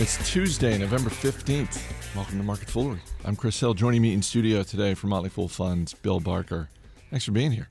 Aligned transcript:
It's 0.00 0.28
Tuesday, 0.28 0.76
November 0.76 1.08
15th. 1.08 1.80
Welcome 2.16 2.38
to 2.38 2.42
Market 2.42 2.68
Foolery. 2.68 2.98
I'm 3.24 3.36
Chris 3.36 3.60
Hill. 3.60 3.74
Joining 3.74 4.02
me 4.02 4.12
in 4.12 4.22
studio 4.22 4.64
today 4.64 4.94
from 4.94 5.10
Motley 5.10 5.28
Fool 5.30 5.46
Funds, 5.46 5.94
Bill 5.94 6.18
Barker. 6.18 6.68
Thanks 7.10 7.24
for 7.24 7.30
being 7.30 7.52
here. 7.52 7.68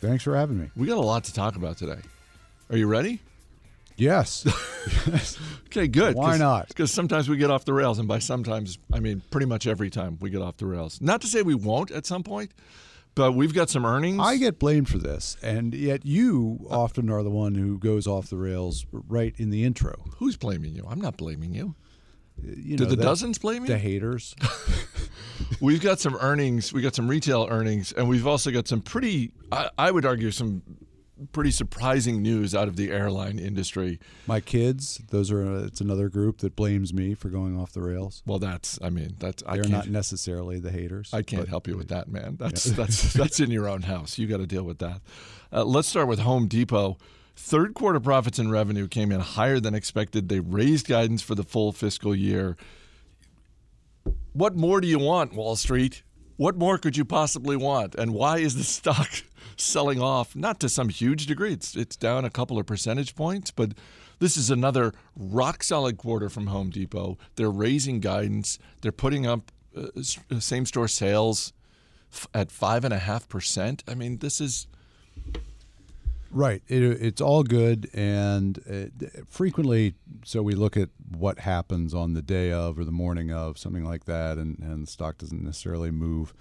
Thanks 0.00 0.24
for 0.24 0.34
having 0.34 0.58
me. 0.58 0.70
We 0.76 0.86
got 0.86 0.96
a 0.96 1.02
lot 1.02 1.24
to 1.24 1.34
talk 1.34 1.56
about 1.56 1.76
today. 1.76 1.98
Are 2.70 2.76
you 2.78 2.86
ready? 2.86 3.20
Yes. 3.96 4.46
Okay, 5.68 5.86
good. 5.86 6.14
Why 6.14 6.38
not? 6.38 6.68
Because 6.68 6.90
sometimes 6.90 7.28
we 7.28 7.36
get 7.36 7.50
off 7.50 7.66
the 7.66 7.74
rails, 7.74 7.98
and 7.98 8.08
by 8.08 8.20
sometimes, 8.20 8.78
I 8.90 9.00
mean 9.00 9.20
pretty 9.30 9.44
much 9.44 9.66
every 9.66 9.90
time 9.90 10.16
we 10.18 10.30
get 10.30 10.40
off 10.40 10.56
the 10.56 10.64
rails. 10.64 10.98
Not 11.02 11.20
to 11.20 11.26
say 11.26 11.42
we 11.42 11.54
won't 11.54 11.90
at 11.90 12.06
some 12.06 12.22
point, 12.22 12.52
but 13.18 13.32
we've 13.32 13.52
got 13.52 13.68
some 13.68 13.84
earnings. 13.84 14.20
I 14.22 14.36
get 14.36 14.58
blamed 14.60 14.88
for 14.88 14.98
this, 14.98 15.36
and 15.42 15.74
yet 15.74 16.06
you 16.06 16.66
often 16.70 17.10
are 17.10 17.22
the 17.24 17.30
one 17.30 17.54
who 17.56 17.76
goes 17.78 18.06
off 18.06 18.30
the 18.30 18.36
rails 18.36 18.86
right 18.92 19.34
in 19.36 19.50
the 19.50 19.64
intro. 19.64 20.04
Who's 20.18 20.36
blaming 20.36 20.74
you? 20.76 20.86
I'm 20.88 21.00
not 21.00 21.16
blaming 21.16 21.52
you. 21.52 21.74
Uh, 22.40 22.52
you 22.56 22.76
Do 22.76 22.84
know, 22.84 22.90
the 22.90 22.96
that- 22.96 23.02
dozens 23.02 23.36
blame 23.38 23.62
you? 23.62 23.68
The 23.68 23.78
haters. 23.78 24.36
We've 25.60 25.80
got 25.82 25.98
some 25.98 26.16
earnings. 26.20 26.72
We 26.72 26.80
got 26.80 26.94
some 26.94 27.08
retail 27.08 27.48
earnings, 27.50 27.92
and 27.92 28.08
we've 28.08 28.26
also 28.26 28.50
got 28.52 28.68
some 28.68 28.80
pretty, 28.80 29.32
I, 29.50 29.70
I 29.76 29.90
would 29.90 30.04
argue, 30.06 30.30
some 30.30 30.62
pretty 31.32 31.50
surprising 31.50 32.22
news 32.22 32.54
out 32.54 32.68
of 32.68 32.76
the 32.76 32.90
airline 32.90 33.38
industry. 33.38 33.98
My 34.26 34.40
kids, 34.40 35.00
those 35.10 35.30
are 35.30 35.64
it's 35.64 35.80
another 35.80 36.08
group 36.08 36.38
that 36.38 36.56
blames 36.56 36.92
me 36.92 37.14
for 37.14 37.28
going 37.28 37.58
off 37.58 37.72
the 37.72 37.82
rails. 37.82 38.22
Well, 38.26 38.38
that's, 38.38 38.78
I 38.82 38.90
mean, 38.90 39.14
that's, 39.18 39.42
I 39.46 39.54
They're 39.54 39.64
can't, 39.64 39.90
necessarily 39.90 40.58
the 40.60 40.70
haters. 40.70 41.10
I 41.12 41.22
can't 41.22 41.48
help 41.48 41.66
you 41.66 41.76
with 41.76 41.88
that, 41.88 42.08
man. 42.08 42.36
That's 42.38 42.64
that's 42.78 43.12
that's 43.12 43.40
in 43.40 43.50
your 43.50 43.68
own 43.68 43.82
house. 43.82 44.18
You 44.18 44.26
got 44.26 44.38
to 44.38 44.46
deal 44.46 44.64
with 44.64 44.78
that. 44.78 45.00
Uh, 45.52 45.64
let's 45.64 45.88
start 45.88 46.08
with 46.08 46.20
Home 46.20 46.46
Depot. 46.46 46.98
Third 47.36 47.74
quarter 47.74 48.00
profits 48.00 48.38
and 48.38 48.50
revenue 48.50 48.88
came 48.88 49.12
in 49.12 49.20
higher 49.20 49.60
than 49.60 49.74
expected. 49.74 50.28
They 50.28 50.40
raised 50.40 50.88
guidance 50.88 51.22
for 51.22 51.34
the 51.34 51.44
full 51.44 51.72
fiscal 51.72 52.14
year. 52.14 52.56
What 54.32 54.56
more 54.56 54.80
do 54.80 54.88
you 54.88 54.98
want, 54.98 55.34
Wall 55.34 55.56
Street? 55.56 56.02
What 56.38 56.56
more 56.56 56.78
could 56.78 56.96
you 56.96 57.04
possibly 57.04 57.56
want? 57.56 57.94
And 57.96 58.14
why 58.14 58.38
is 58.38 58.54
the 58.54 58.64
stock 58.78 59.10
selling 59.56 60.00
off? 60.00 60.34
Not 60.34 60.58
to 60.60 60.68
some 60.68 60.88
huge 60.88 61.26
degree. 61.26 61.52
It's 61.52 61.76
it's 61.76 61.96
down 61.96 62.24
a 62.24 62.30
couple 62.30 62.58
of 62.58 62.64
percentage 62.64 63.14
points, 63.14 63.50
but 63.50 63.72
this 64.20 64.36
is 64.36 64.48
another 64.48 64.94
rock 65.16 65.62
solid 65.62 65.98
quarter 65.98 66.28
from 66.30 66.46
Home 66.46 66.70
Depot. 66.70 67.18
They're 67.34 67.50
raising 67.50 68.00
guidance. 68.00 68.58
They're 68.80 68.92
putting 68.92 69.26
up 69.26 69.52
uh, 69.76 69.88
same 70.40 70.64
store 70.64 70.88
sales 70.88 71.52
f- 72.12 72.26
at 72.32 72.50
five 72.50 72.84
and 72.84 72.94
a 72.94 72.98
half 72.98 73.28
percent. 73.28 73.82
I 73.86 73.94
mean, 73.94 74.18
this 74.18 74.40
is 74.40 74.66
Right. 76.30 76.62
It, 76.68 76.82
it's 76.82 77.20
all 77.22 77.42
good, 77.42 77.88
and 77.94 78.58
uh, 78.70 79.22
frequently, 79.28 79.94
so 80.24 80.42
we 80.42 80.54
look 80.54 80.76
at 80.76 80.90
what 81.16 81.38
happens 81.38 81.94
on 81.94 82.12
the 82.12 82.20
day 82.20 82.52
of 82.52 82.78
or 82.78 82.84
the 82.84 82.92
morning 82.92 83.32
of 83.32 83.56
something 83.56 83.84
like 83.84 84.04
that, 84.04 84.36
and, 84.36 84.58
and 84.58 84.82
the 84.82 84.90
stock 84.90 85.16
doesn't 85.18 85.42
necessarily 85.42 85.90
move 85.90 86.34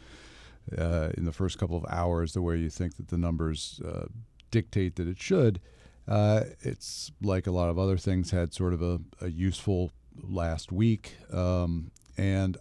uh, 0.77 1.09
in 1.17 1.23
the 1.23 1.31
first 1.31 1.57
couple 1.57 1.77
of 1.77 1.85
hours 1.89 2.33
the 2.33 2.41
way 2.41 2.57
you 2.57 2.69
think 2.69 2.97
that 2.97 3.07
the 3.07 3.17
numbers 3.17 3.79
uh, 3.85 4.07
dictate 4.51 4.97
that 4.97 5.07
it 5.07 5.21
should. 5.21 5.61
Uh, 6.05 6.41
it's 6.61 7.11
like 7.21 7.47
a 7.47 7.51
lot 7.51 7.69
of 7.69 7.79
other 7.79 7.97
things 7.97 8.31
had 8.31 8.53
sort 8.53 8.73
of 8.73 8.81
a, 8.81 8.99
a 9.21 9.29
useful 9.29 9.91
last 10.21 10.69
week, 10.69 11.15
um, 11.31 11.91
and 12.17 12.57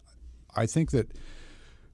I 0.54 0.66
think 0.66 0.92
that 0.92 1.10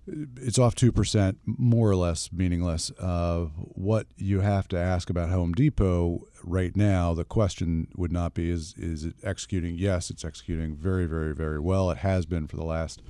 it's 0.06 0.58
off 0.58 0.74
2%, 0.74 1.36
more 1.44 1.90
or 1.90 1.96
less 1.96 2.32
meaningless. 2.32 2.90
Uh, 2.98 3.46
what 3.56 4.06
you 4.16 4.40
have 4.40 4.68
to 4.68 4.78
ask 4.78 5.10
about 5.10 5.30
Home 5.30 5.52
Depot 5.52 6.26
right 6.42 6.76
now, 6.76 7.14
the 7.14 7.24
question 7.24 7.88
would 7.96 8.12
not 8.12 8.34
be 8.34 8.50
is, 8.50 8.74
is 8.76 9.04
it 9.04 9.14
executing? 9.22 9.76
Yes, 9.76 10.10
it's 10.10 10.24
executing 10.24 10.74
very, 10.74 11.06
very, 11.06 11.34
very 11.34 11.60
well. 11.60 11.90
It 11.90 11.98
has 11.98 12.26
been 12.26 12.46
for 12.46 12.56
the 12.56 12.64
last 12.64 13.00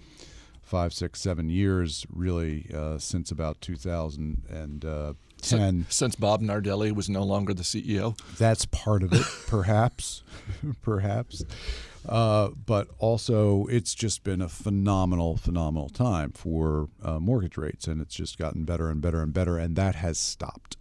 five, 0.62 0.92
six, 0.92 1.20
seven 1.20 1.48
years, 1.48 2.06
really, 2.10 2.70
uh, 2.74 2.98
since 2.98 3.30
about 3.30 3.60
2010. 3.60 5.86
since 5.88 6.14
Bob 6.14 6.40
Nardelli 6.40 6.94
was 6.94 7.08
no 7.08 7.24
longer 7.24 7.52
the 7.52 7.64
CEO. 7.64 8.16
That's 8.38 8.64
part 8.66 9.02
of 9.02 9.12
it, 9.12 9.26
perhaps, 9.48 10.22
perhaps. 10.82 11.44
Uh, 12.08 12.48
but 12.66 12.88
also, 12.98 13.66
it's 13.66 13.94
just 13.94 14.24
been 14.24 14.42
a 14.42 14.48
phenomenal, 14.48 15.36
phenomenal 15.36 15.88
time 15.88 16.32
for 16.32 16.88
uh, 17.02 17.20
mortgage 17.20 17.56
rates, 17.56 17.86
and 17.86 18.00
it's 18.00 18.14
just 18.14 18.38
gotten 18.38 18.64
better 18.64 18.88
and 18.90 19.00
better 19.00 19.22
and 19.22 19.32
better, 19.32 19.56
and 19.56 19.76
that 19.76 19.94
has 19.94 20.18
stopped. 20.18 20.76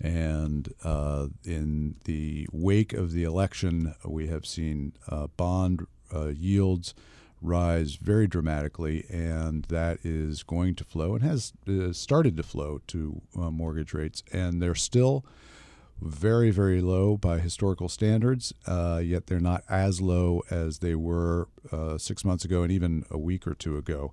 And 0.00 0.72
uh, 0.84 1.28
in 1.44 1.96
the 2.04 2.48
wake 2.52 2.92
of 2.92 3.12
the 3.12 3.24
election, 3.24 3.94
we 4.04 4.28
have 4.28 4.46
seen 4.46 4.92
uh, 5.08 5.28
bond 5.36 5.86
uh, 6.14 6.28
yields 6.28 6.94
rise 7.40 7.96
very 7.96 8.28
dramatically, 8.28 9.04
and 9.10 9.64
that 9.64 9.98
is 10.04 10.44
going 10.44 10.76
to 10.76 10.84
flow 10.84 11.14
and 11.14 11.24
has 11.24 11.52
uh, 11.68 11.92
started 11.92 12.36
to 12.36 12.42
flow 12.44 12.80
to 12.86 13.20
mortgage 13.34 13.94
rates, 13.94 14.22
and 14.32 14.62
they're 14.62 14.76
still 14.76 15.24
very, 16.02 16.50
very 16.50 16.80
low 16.80 17.16
by 17.16 17.38
historical 17.38 17.88
standards, 17.88 18.52
uh, 18.66 19.00
yet 19.02 19.26
they're 19.26 19.40
not 19.40 19.62
as 19.68 20.00
low 20.00 20.42
as 20.50 20.78
they 20.78 20.94
were 20.94 21.48
uh, 21.70 21.96
six 21.98 22.24
months 22.24 22.44
ago 22.44 22.62
and 22.62 22.72
even 22.72 23.04
a 23.10 23.18
week 23.18 23.46
or 23.46 23.54
two 23.54 23.76
ago. 23.76 24.12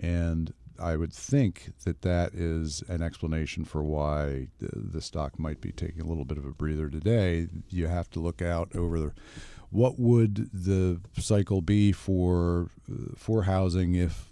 And 0.00 0.52
I 0.78 0.96
would 0.96 1.12
think 1.12 1.72
that 1.84 2.02
that 2.02 2.34
is 2.34 2.82
an 2.88 3.02
explanation 3.02 3.64
for 3.64 3.82
why 3.82 4.48
the, 4.58 5.00
stock 5.00 5.38
might 5.38 5.60
be 5.60 5.72
taking 5.72 6.00
a 6.00 6.06
little 6.06 6.24
bit 6.24 6.38
of 6.38 6.44
a 6.44 6.52
breather 6.52 6.88
today. 6.88 7.48
You 7.68 7.86
have 7.86 8.10
to 8.10 8.20
look 8.20 8.42
out 8.42 8.74
over 8.74 8.98
the, 8.98 9.12
what 9.70 9.98
would 9.98 10.50
the 10.52 11.00
cycle 11.18 11.60
be 11.60 11.92
for 11.92 12.70
for 13.16 13.42
housing 13.42 13.94
if 13.94 14.30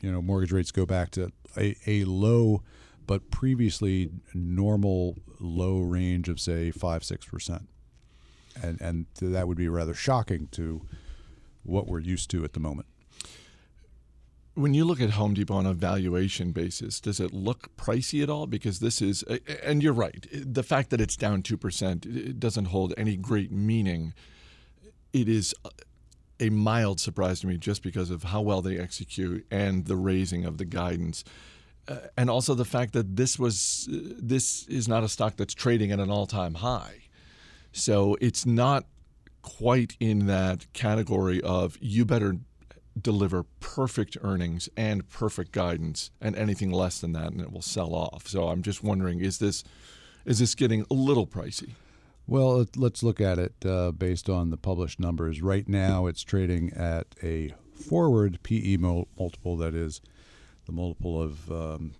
you 0.00 0.10
know 0.10 0.22
mortgage 0.22 0.52
rates 0.52 0.70
go 0.70 0.86
back 0.86 1.10
to 1.10 1.30
a, 1.56 1.76
a 1.86 2.04
low 2.04 2.62
but 3.06 3.30
previously 3.30 4.10
normal 4.34 5.16
low 5.38 5.80
range 5.80 6.28
of 6.28 6.40
say 6.40 6.70
five 6.70 7.04
six 7.04 7.26
percent, 7.26 7.68
and 8.62 8.80
and 8.80 9.06
that 9.20 9.48
would 9.48 9.58
be 9.58 9.68
rather 9.68 9.94
shocking 9.94 10.48
to 10.52 10.86
what 11.62 11.86
we're 11.86 12.00
used 12.00 12.30
to 12.30 12.44
at 12.44 12.52
the 12.52 12.60
moment. 12.60 12.86
When 14.54 14.74
you 14.74 14.84
look 14.84 15.00
at 15.00 15.10
Home 15.10 15.34
Depot 15.34 15.54
on 15.54 15.66
a 15.66 15.72
valuation 15.72 16.52
basis, 16.52 17.00
does 17.00 17.20
it 17.20 17.32
look 17.32 17.74
pricey 17.76 18.22
at 18.22 18.28
all? 18.28 18.46
Because 18.46 18.80
this 18.80 19.00
is, 19.00 19.22
and 19.62 19.82
you're 19.82 19.92
right, 19.92 20.26
the 20.32 20.64
fact 20.64 20.90
that 20.90 21.00
it's 21.00 21.16
down 21.16 21.42
2% 21.42 22.04
it 22.04 22.40
doesn't 22.40 22.66
hold 22.66 22.92
any 22.96 23.16
great 23.16 23.52
meaning. 23.52 24.12
It 25.12 25.28
is 25.28 25.54
a 26.40 26.50
mild 26.50 26.98
surprise 26.98 27.40
to 27.40 27.46
me 27.46 27.58
just 27.58 27.82
because 27.82 28.10
of 28.10 28.24
how 28.24 28.40
well 28.40 28.62
they 28.62 28.78
execute 28.78 29.46
and 29.50 29.86
the 29.86 29.96
raising 29.96 30.44
of 30.44 30.58
the 30.58 30.64
guidance. 30.64 31.22
Uh, 31.88 31.96
and 32.16 32.30
also 32.30 32.54
the 32.54 32.64
fact 32.64 32.92
that 32.92 33.16
this 33.16 33.38
was 33.38 33.88
uh, 33.92 33.96
this 34.18 34.66
is 34.68 34.86
not 34.88 35.02
a 35.04 35.08
stock 35.08 35.36
that's 35.36 35.54
trading 35.54 35.90
at 35.92 35.98
an 35.98 36.10
all-time 36.10 36.54
high. 36.54 36.94
So 37.72 38.16
it's 38.20 38.44
not 38.46 38.84
quite 39.42 39.96
in 40.00 40.26
that 40.26 40.70
category 40.72 41.40
of 41.42 41.78
you 41.80 42.04
better 42.04 42.36
deliver 43.00 43.44
perfect 43.60 44.16
earnings 44.22 44.68
and 44.76 45.08
perfect 45.08 45.52
guidance 45.52 46.10
and 46.20 46.36
anything 46.36 46.70
less 46.70 47.00
than 47.00 47.12
that 47.12 47.32
and 47.32 47.40
it 47.40 47.50
will 47.52 47.62
sell 47.62 47.94
off. 47.94 48.26
So 48.26 48.48
I'm 48.48 48.62
just 48.62 48.82
wondering 48.82 49.20
is 49.20 49.38
this 49.38 49.64
is 50.26 50.38
this 50.40 50.54
getting 50.54 50.84
a 50.90 50.94
little 50.94 51.26
pricey? 51.26 51.70
Well, 52.26 52.58
let- 52.58 52.76
let's 52.76 53.02
look 53.02 53.20
at 53.20 53.38
it 53.38 53.54
uh, 53.64 53.92
based 53.92 54.28
on 54.28 54.50
the 54.50 54.56
published 54.58 55.00
numbers. 55.00 55.40
Right 55.40 55.66
now, 55.68 56.06
it's 56.06 56.22
trading 56.22 56.72
at 56.74 57.06
a 57.22 57.54
forward 57.72 58.38
PE 58.42 58.76
mul- 58.76 59.08
multiple 59.18 59.56
that 59.56 59.74
is 59.74 60.00
the 60.70 60.76
multiple 60.76 61.20
of 61.20 61.50
um, 61.50 61.92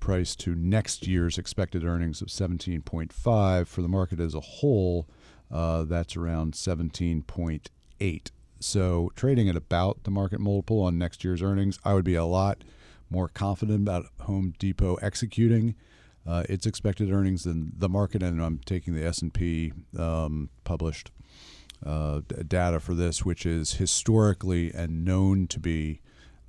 price 0.00 0.34
to 0.34 0.54
next 0.56 1.06
year's 1.06 1.38
expected 1.38 1.84
earnings 1.84 2.20
of 2.20 2.28
17.5. 2.28 3.66
For 3.68 3.82
the 3.82 3.88
market 3.88 4.18
as 4.18 4.34
a 4.34 4.40
whole, 4.40 5.06
uh, 5.50 5.84
that's 5.84 6.16
around 6.16 6.54
17.8. 6.54 8.30
So 8.58 9.12
trading 9.14 9.48
at 9.48 9.54
about 9.54 10.02
the 10.02 10.10
market 10.10 10.40
multiple 10.40 10.82
on 10.82 10.98
next 10.98 11.22
year's 11.22 11.40
earnings, 11.40 11.78
I 11.84 11.94
would 11.94 12.04
be 12.04 12.16
a 12.16 12.24
lot 12.24 12.64
more 13.08 13.28
confident 13.28 13.82
about 13.82 14.06
Home 14.22 14.54
Depot 14.58 14.96
executing 14.96 15.76
uh, 16.26 16.42
its 16.48 16.66
expected 16.66 17.12
earnings 17.12 17.44
than 17.44 17.72
the 17.78 17.88
market. 17.88 18.24
And 18.24 18.42
I'm 18.42 18.58
taking 18.58 18.94
the 18.94 19.04
S 19.04 19.22
and 19.22 19.32
P 19.32 19.72
um, 19.96 20.50
published 20.64 21.12
uh, 21.84 22.22
data 22.48 22.80
for 22.80 22.94
this, 22.94 23.24
which 23.24 23.46
is 23.46 23.74
historically 23.74 24.72
and 24.72 25.04
known 25.04 25.46
to 25.46 25.60
be 25.60 26.00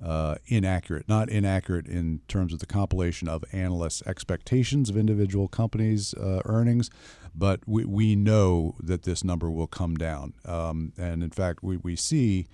uh, 0.02 0.36
inaccurate. 0.46 1.08
Not 1.08 1.28
inaccurate 1.28 1.86
in 1.86 2.20
terms 2.28 2.52
of 2.52 2.58
the 2.60 2.66
compilation 2.66 3.28
of 3.28 3.44
analysts' 3.52 4.02
expectations 4.06 4.88
of 4.88 4.96
individual 4.96 5.48
companies' 5.48 6.14
uh, 6.14 6.40
earnings, 6.44 6.90
but 7.34 7.60
we, 7.66 7.84
we 7.84 8.16
know 8.16 8.76
that 8.80 9.02
this 9.02 9.24
number 9.24 9.50
will 9.50 9.66
come 9.66 9.96
down. 9.96 10.34
Um, 10.44 10.92
and 10.96 11.22
in 11.22 11.30
fact, 11.30 11.62
we, 11.62 11.76
we 11.76 11.96
see 11.96 12.46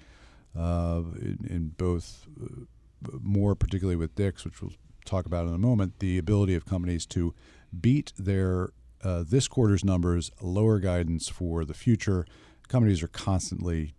uh, 0.58 1.02
in, 1.16 1.46
in 1.48 1.68
both, 1.76 2.26
uh, 2.42 3.18
more 3.20 3.54
particularly 3.54 3.96
with 3.96 4.14
Dick's, 4.14 4.44
which 4.44 4.62
we'll 4.62 4.72
talk 5.04 5.26
about 5.26 5.46
in 5.46 5.54
a 5.54 5.58
moment, 5.58 5.98
the 5.98 6.16
ability 6.18 6.54
of 6.54 6.64
companies 6.64 7.04
to 7.06 7.34
beat 7.78 8.12
their 8.18 8.70
uh, 9.02 9.22
this 9.22 9.48
quarter's 9.48 9.84
numbers, 9.84 10.30
lower 10.40 10.78
guidance 10.78 11.28
for 11.28 11.66
the 11.66 11.74
future. 11.74 12.24
Companies 12.68 13.02
are 13.02 13.08
constantly 13.08 13.92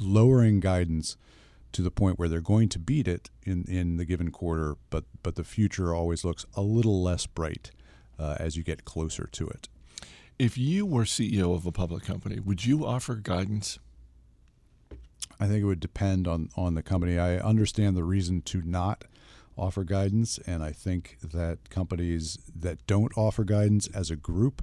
lowering 0.00 0.58
guidance 0.58 1.16
to 1.72 1.82
the 1.82 1.90
point 1.90 2.18
where 2.18 2.28
they're 2.28 2.40
going 2.40 2.68
to 2.70 2.78
beat 2.78 3.08
it 3.08 3.30
in, 3.44 3.64
in 3.64 3.96
the 3.96 4.04
given 4.04 4.30
quarter, 4.30 4.76
but 4.90 5.04
but 5.22 5.36
the 5.36 5.44
future 5.44 5.94
always 5.94 6.24
looks 6.24 6.46
a 6.54 6.62
little 6.62 7.02
less 7.02 7.26
bright 7.26 7.70
uh, 8.18 8.36
as 8.38 8.56
you 8.56 8.62
get 8.62 8.84
closer 8.84 9.28
to 9.32 9.48
it. 9.48 9.68
If 10.38 10.56
you 10.56 10.86
were 10.86 11.04
CEO 11.04 11.54
of 11.54 11.66
a 11.66 11.72
public 11.72 12.04
company, 12.04 12.38
would 12.40 12.64
you 12.64 12.86
offer 12.86 13.16
guidance? 13.16 13.78
I 15.40 15.46
think 15.46 15.62
it 15.62 15.66
would 15.66 15.80
depend 15.80 16.26
on 16.26 16.50
on 16.56 16.74
the 16.74 16.82
company. 16.82 17.18
I 17.18 17.38
understand 17.38 17.96
the 17.96 18.04
reason 18.04 18.42
to 18.42 18.62
not 18.62 19.04
offer 19.56 19.84
guidance, 19.84 20.38
and 20.46 20.62
I 20.62 20.70
think 20.70 21.18
that 21.22 21.68
companies 21.68 22.38
that 22.54 22.86
don't 22.86 23.16
offer 23.16 23.44
guidance 23.44 23.88
as 23.88 24.10
a 24.10 24.16
group, 24.16 24.62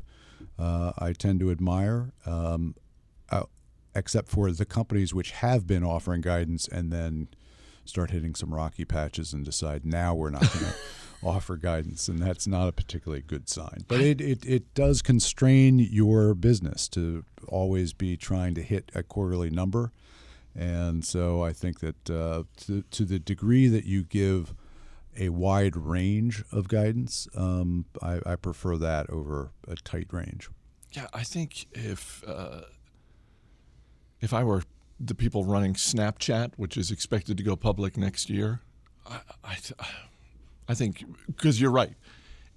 uh, 0.58 0.94
I 0.98 1.14
tend 1.14 1.40
to 1.42 1.52
admire. 1.52 2.14
Um, 2.26 2.76
except 3.96 4.30
for 4.30 4.52
the 4.52 4.66
companies 4.66 5.14
which 5.14 5.32
have 5.32 5.66
been 5.66 5.84
offering 5.84 6.22
guidance 6.22 6.68
and 6.68 6.92
then 6.92 7.28
start 7.86 8.12
hitting 8.12 8.36
some 8.36 8.54
rocky 8.54 8.84
patches 8.84 9.32
and 9.34 9.46
decide 9.46 9.86
now 9.86 10.14
we're 10.14 10.30
not 10.30 10.42
going 10.42 10.66
to 10.66 10.76
offer 11.24 11.56
guidance, 11.56 12.08
and 12.08 12.20
that's 12.20 12.48
not 12.48 12.68
a 12.68 12.72
particularly 12.72 13.22
good 13.22 13.50
sign. 13.50 13.86
But 13.88 14.02
it, 14.02 14.22
it, 14.22 14.46
it 14.46 14.74
does 14.74 15.02
constrain 15.02 15.80
your 15.80 16.34
business 16.34 16.88
to 16.90 17.24
always 17.48 17.94
be 17.94 18.18
trying 18.18 18.54
to 18.56 18.62
hit 18.62 18.92
a 18.94 19.04
quarterly 19.04 19.50
number. 19.50 19.92
And 20.56 21.04
so 21.04 21.44
I 21.44 21.52
think 21.52 21.80
that 21.82 22.10
uh, 22.10 22.44
to, 22.66 22.84
to 22.84 23.06
the 23.06 23.20
degree 23.20 23.68
that 23.68 23.86
you 23.86 24.04
give 24.04 24.54
a 25.18 25.30
wide 25.30 25.76
range 25.76 26.44
of 26.52 26.68
guidance, 26.68 27.28
um, 27.36 27.86
I, 28.02 28.20
I, 28.26 28.36
prefer 28.36 28.78
that 28.78 29.10
over 29.10 29.52
a 29.68 29.76
tight 29.76 30.08
range. 30.12 30.50
Yeah, 30.92 31.08
I 31.14 31.24
think 31.24 31.68
if 31.74 32.24
uh, 32.28 32.62
if 34.26 34.34
I 34.34 34.44
were 34.44 34.64
the 35.00 35.16
people 35.16 35.46
running 35.46 35.76
Snapchat, 35.76 36.54
which 36.58 36.76
is 36.78 36.90
expected 36.90 37.38
to 37.38 37.44
go 37.44 37.56
public 37.56 37.96
next 37.96 38.30
year, 38.30 38.60
I, 39.08 39.20
I, 39.44 39.58
I 40.68 40.74
think 40.74 41.06
because 41.28 41.62
you're 41.62 41.72
right. 41.72 41.94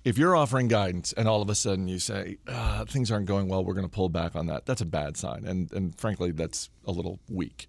If 0.03 0.17
you're 0.17 0.35
offering 0.35 0.69
guidance 0.69 1.13
and 1.13 1.29
all 1.29 1.43
of 1.43 1.51
a 1.51 1.55
sudden 1.55 1.87
you 1.87 1.99
say 1.99 2.39
uh, 2.47 2.87
things 2.87 3.11
aren't 3.11 3.27
going 3.27 3.49
well, 3.49 3.63
we're 3.63 3.75
going 3.75 3.87
to 3.87 3.95
pull 3.95 4.09
back 4.09 4.35
on 4.35 4.47
that. 4.47 4.65
That's 4.65 4.81
a 4.81 4.87
bad 4.87 5.17
sign, 5.19 5.45
and 5.45 5.71
and 5.73 5.95
frankly, 5.99 6.33
that's 6.33 6.71
a 6.87 6.91
little 6.91 7.21
weak. 7.29 7.69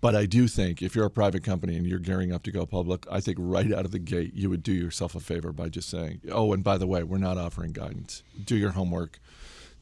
But 0.00 0.14
I 0.14 0.24
do 0.24 0.48
think 0.48 0.80
if 0.80 0.94
you're 0.94 1.04
a 1.04 1.10
private 1.10 1.44
company 1.44 1.76
and 1.76 1.84
you're 1.84 1.98
gearing 1.98 2.32
up 2.32 2.44
to 2.44 2.52
go 2.52 2.64
public, 2.64 3.04
I 3.10 3.20
think 3.20 3.36
right 3.40 3.70
out 3.70 3.84
of 3.84 3.90
the 3.90 3.98
gate 3.98 4.32
you 4.34 4.48
would 4.48 4.62
do 4.62 4.72
yourself 4.72 5.14
a 5.14 5.20
favor 5.20 5.52
by 5.52 5.68
just 5.68 5.90
saying, 5.90 6.22
"Oh, 6.32 6.54
and 6.54 6.64
by 6.64 6.78
the 6.78 6.86
way, 6.86 7.02
we're 7.02 7.18
not 7.18 7.36
offering 7.36 7.72
guidance. 7.72 8.22
Do 8.42 8.56
your 8.56 8.70
homework, 8.70 9.20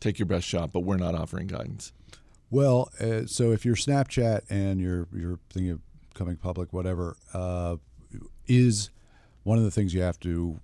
take 0.01 0.19
your 0.19 0.27
best 0.27 0.47
shot, 0.49 0.73
but 0.73 0.81
we're 0.81 0.97
not 0.97 1.15
offering 1.15 1.47
guidance." 1.47 1.93
Well, 2.51 2.91
uh, 2.99 3.27
so 3.27 3.53
if 3.53 3.65
you're 3.65 3.77
Snapchat 3.77 4.43
and 4.49 4.81
you're 4.81 5.07
you're 5.13 5.39
thinking 5.51 5.73
of 5.73 5.81
coming 6.15 6.37
public, 6.37 6.73
whatever, 6.73 7.17
uh, 7.35 7.77
is 8.47 8.91
one 9.43 9.59
of 9.59 9.65
the 9.65 9.71
things 9.71 9.93
you 9.93 10.01
have 10.01 10.19
to 10.21 10.61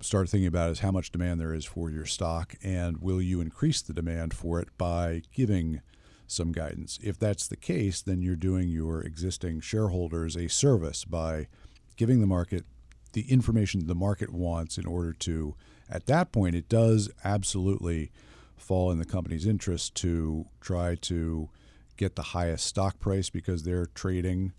start 0.00 0.28
thinking 0.28 0.46
about 0.46 0.70
is 0.70 0.80
how 0.80 0.90
much 0.90 1.10
demand 1.10 1.40
there 1.40 1.52
is 1.52 1.64
for 1.64 1.90
your 1.90 2.06
stock, 2.06 2.54
and 2.62 3.02
will 3.02 3.20
you 3.20 3.40
increase 3.40 3.82
the 3.82 3.92
demand 3.92 4.32
for 4.32 4.60
it 4.60 4.68
by 4.78 5.22
giving 5.34 5.82
some 6.26 6.52
guidance? 6.52 6.98
If 7.02 7.18
that's 7.18 7.46
the 7.46 7.56
case, 7.56 8.00
then 8.00 8.22
you're 8.22 8.36
doing 8.36 8.68
your 8.68 9.02
existing 9.02 9.60
shareholders 9.60 10.36
a 10.36 10.48
service 10.48 11.04
by 11.04 11.48
giving 11.96 12.20
the 12.20 12.26
market 12.26 12.64
the 13.12 13.30
information 13.30 13.86
the 13.86 13.94
market 13.94 14.32
wants 14.32 14.78
in 14.78 14.86
order 14.86 15.12
to. 15.12 15.54
At 15.90 16.06
that 16.06 16.32
point, 16.32 16.54
it 16.54 16.68
does 16.68 17.10
absolutely 17.24 18.12
fall 18.60 18.90
in 18.90 18.98
the 18.98 19.04
company's 19.04 19.46
interest 19.46 19.94
to 19.96 20.46
try 20.60 20.94
to 20.96 21.48
get 21.96 22.16
the 22.16 22.22
highest 22.22 22.66
stock 22.66 22.98
price 23.00 23.28
because 23.28 23.64
they're 23.64 23.86
trading, 23.86 24.52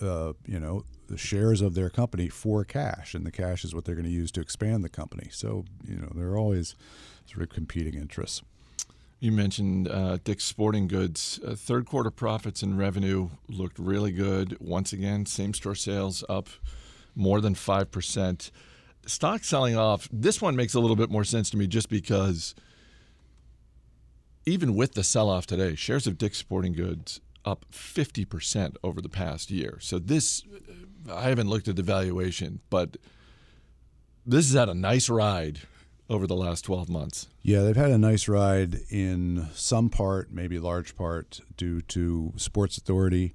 uh, 0.00 0.34
you 0.46 0.60
know, 0.60 0.84
the 1.08 1.18
shares 1.18 1.60
of 1.60 1.74
their 1.74 1.90
company 1.90 2.28
for 2.28 2.64
cash, 2.64 3.14
and 3.14 3.26
the 3.26 3.30
cash 3.30 3.64
is 3.64 3.74
what 3.74 3.84
they're 3.84 3.94
going 3.94 4.06
to 4.06 4.10
use 4.10 4.30
to 4.32 4.40
expand 4.40 4.84
the 4.84 4.88
company. 4.88 5.28
So, 5.30 5.64
you 5.86 5.96
know, 5.96 6.10
there 6.14 6.28
are 6.28 6.38
always 6.38 6.74
sort 7.26 7.42
of 7.42 7.48
competing 7.50 7.94
interests. 7.94 8.42
You 9.20 9.32
mentioned 9.32 9.88
uh, 9.88 10.18
Dick's 10.22 10.44
Sporting 10.44 10.86
Goods. 10.86 11.40
Uh, 11.46 11.54
third 11.54 11.86
quarter 11.86 12.10
profits 12.10 12.62
and 12.62 12.78
revenue 12.78 13.30
looked 13.48 13.78
really 13.78 14.12
good. 14.12 14.56
Once 14.60 14.92
again, 14.92 15.24
same 15.24 15.54
store 15.54 15.74
sales 15.74 16.24
up 16.28 16.48
more 17.14 17.40
than 17.40 17.54
5%. 17.54 18.50
Stock 19.06 19.44
selling 19.44 19.76
off, 19.76 20.08
this 20.12 20.42
one 20.42 20.56
makes 20.56 20.74
a 20.74 20.80
little 20.80 20.96
bit 20.96 21.10
more 21.10 21.24
sense 21.24 21.50
to 21.50 21.56
me 21.56 21.66
just 21.66 21.88
because 21.88 22.54
even 24.46 24.74
with 24.74 24.94
the 24.94 25.04
sell 25.04 25.28
off 25.28 25.46
today, 25.46 25.74
shares 25.74 26.06
of 26.06 26.18
Dick's 26.18 26.38
Sporting 26.38 26.72
Goods 26.72 27.20
up 27.44 27.66
50% 27.72 28.76
over 28.82 29.00
the 29.00 29.08
past 29.08 29.50
year. 29.50 29.78
So 29.80 29.98
this, 29.98 30.42
I 31.10 31.24
haven't 31.24 31.48
looked 31.48 31.68
at 31.68 31.76
the 31.76 31.82
valuation, 31.82 32.60
but 32.70 32.96
this 34.24 34.46
has 34.48 34.58
had 34.58 34.68
a 34.68 34.74
nice 34.74 35.08
ride 35.08 35.60
over 36.08 36.26
the 36.26 36.36
last 36.36 36.62
12 36.62 36.88
months. 36.88 37.28
Yeah, 37.42 37.62
they've 37.62 37.76
had 37.76 37.90
a 37.90 37.98
nice 37.98 38.28
ride 38.28 38.80
in 38.90 39.48
some 39.54 39.88
part, 39.90 40.30
maybe 40.32 40.58
large 40.58 40.96
part, 40.96 41.40
due 41.56 41.80
to 41.82 42.32
Sports 42.36 42.78
Authority 42.78 43.34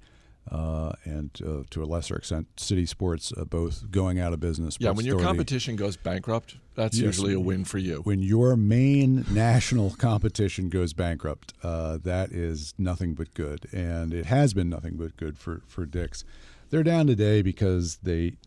uh, 0.52 0.94
and 1.04 1.30
uh, 1.46 1.64
to 1.70 1.84
a 1.84 1.86
lesser 1.86 2.16
extent, 2.16 2.48
City 2.58 2.86
Sports 2.86 3.32
uh, 3.38 3.46
both 3.46 3.92
going 3.92 4.20
out 4.20 4.34
of 4.34 4.40
business. 4.40 4.78
Yeah, 4.80 4.92
when 4.92 5.06
your 5.06 5.20
competition 5.20 5.76
goes 5.76 5.96
bankrupt, 5.96 6.56
that's 6.76 6.98
yes, 6.98 7.06
usually 7.06 7.34
a 7.34 7.40
win 7.40 7.66
for 7.66 7.78
you. 7.78 8.02
When 8.04 8.22
your 8.22 8.56
main 8.56 9.26
national 9.32 9.92
competition 9.92 10.70
goes 10.70 10.94
bankrupt, 10.94 11.54
uh, 11.62 12.00
that 12.04 12.32
is 12.32 12.74
nothing 12.80 13.14
but 13.14 13.34
good, 13.36 13.68
and 13.72 14.14
it 14.14 14.26
has 14.26 14.54
been 14.54 14.70
nothing 14.70 14.96
but 14.98 15.16
good 15.18 15.38
for 15.38 15.62
for 15.68 15.86
Dick's. 15.86 16.26
They're 16.72 16.84
down 16.84 17.08
today 17.08 17.42
because 17.42 17.98
they, 18.02 18.38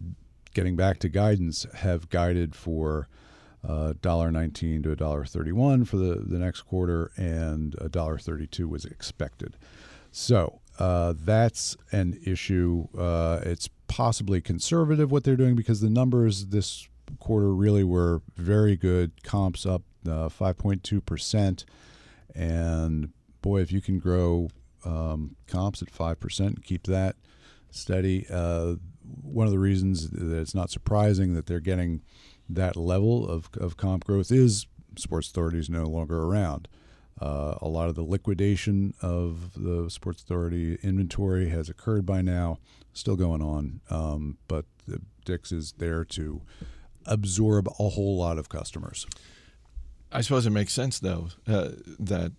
getting 0.54 0.74
back 0.76 0.98
to 1.00 1.08
guidance, 1.08 1.66
have 1.74 2.08
guided 2.08 2.54
for. 2.54 3.08
Uh, 3.64 3.92
$1.19 3.92 4.82
to 4.82 4.96
$1.31 4.96 5.86
for 5.86 5.96
the, 5.96 6.16
the 6.16 6.36
next 6.36 6.62
quarter, 6.62 7.12
and 7.16 7.76
$1.32 7.76 8.68
was 8.68 8.84
expected. 8.84 9.56
So 10.10 10.61
uh, 10.82 11.14
that's 11.16 11.76
an 11.92 12.18
issue. 12.26 12.88
Uh, 12.98 13.38
it's 13.44 13.68
possibly 13.86 14.40
conservative 14.40 15.12
what 15.12 15.22
they're 15.22 15.36
doing 15.36 15.54
because 15.54 15.80
the 15.80 15.88
numbers 15.88 16.46
this 16.46 16.88
quarter 17.20 17.54
really 17.54 17.84
were 17.84 18.20
very 18.36 18.76
good. 18.76 19.22
Comps 19.22 19.64
up 19.64 19.82
uh, 20.04 20.28
5.2%. 20.28 21.64
And 22.34 23.12
boy, 23.42 23.60
if 23.60 23.70
you 23.70 23.80
can 23.80 24.00
grow 24.00 24.48
um, 24.84 25.36
comps 25.46 25.82
at 25.82 25.92
5%, 25.92 26.40
and 26.40 26.64
keep 26.64 26.88
that 26.88 27.14
steady. 27.70 28.26
Uh, 28.28 28.74
one 29.22 29.46
of 29.46 29.52
the 29.52 29.60
reasons 29.60 30.10
that 30.10 30.40
it's 30.40 30.54
not 30.54 30.70
surprising 30.70 31.34
that 31.34 31.46
they're 31.46 31.60
getting 31.60 32.02
that 32.48 32.74
level 32.74 33.28
of, 33.28 33.48
of 33.56 33.76
comp 33.76 34.02
growth 34.02 34.32
is 34.32 34.66
Sports 34.96 35.28
Authority 35.28 35.60
is 35.60 35.70
no 35.70 35.84
longer 35.84 36.24
around. 36.24 36.66
Uh, 37.20 37.56
a 37.60 37.68
lot 37.68 37.88
of 37.88 37.94
the 37.94 38.02
liquidation 38.02 38.94
of 39.00 39.52
the 39.54 39.88
Sports 39.90 40.22
Authority 40.22 40.78
inventory 40.82 41.50
has 41.50 41.68
occurred 41.68 42.04
by 42.04 42.22
now, 42.22 42.58
still 42.92 43.16
going 43.16 43.42
on, 43.42 43.80
um, 43.90 44.38
but 44.48 44.64
Dick's 45.24 45.52
is 45.52 45.72
there 45.78 46.04
to 46.04 46.42
absorb 47.06 47.68
a 47.78 47.90
whole 47.90 48.16
lot 48.16 48.38
of 48.38 48.48
customers. 48.48 49.06
I 50.10 50.20
suppose 50.20 50.46
it 50.46 50.50
makes 50.50 50.72
sense, 50.72 50.98
though, 50.98 51.28
uh, 51.46 51.70
that 51.98 52.32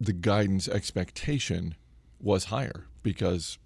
the 0.00 0.12
guidance 0.12 0.68
expectation 0.68 1.74
was 2.20 2.46
higher 2.46 2.86
because 3.02 3.58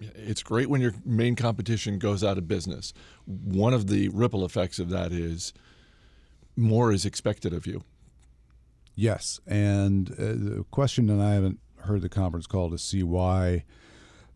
it's 0.00 0.42
great 0.42 0.68
when 0.68 0.80
your 0.80 0.94
main 1.04 1.36
competition 1.36 1.98
goes 1.98 2.24
out 2.24 2.38
of 2.38 2.48
business. 2.48 2.92
One 3.26 3.72
of 3.72 3.86
the 3.86 4.08
ripple 4.08 4.44
effects 4.44 4.78
of 4.78 4.90
that 4.90 5.12
is 5.12 5.52
more 6.56 6.92
is 6.92 7.04
expected 7.04 7.52
of 7.52 7.66
you. 7.66 7.84
Yes, 8.94 9.40
and 9.46 10.10
uh, 10.12 10.14
the 10.18 10.64
question, 10.70 11.08
and 11.08 11.22
I 11.22 11.34
haven't 11.34 11.60
heard 11.80 12.02
the 12.02 12.08
conference 12.08 12.46
call 12.46 12.70
to 12.70 12.78
see 12.78 13.02
why 13.02 13.64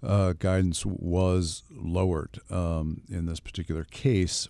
uh, 0.02 0.32
guidance 0.38 0.84
was 0.86 1.62
lowered 1.70 2.40
um, 2.50 3.02
in 3.08 3.26
this 3.26 3.40
particular 3.40 3.84
case. 3.84 4.48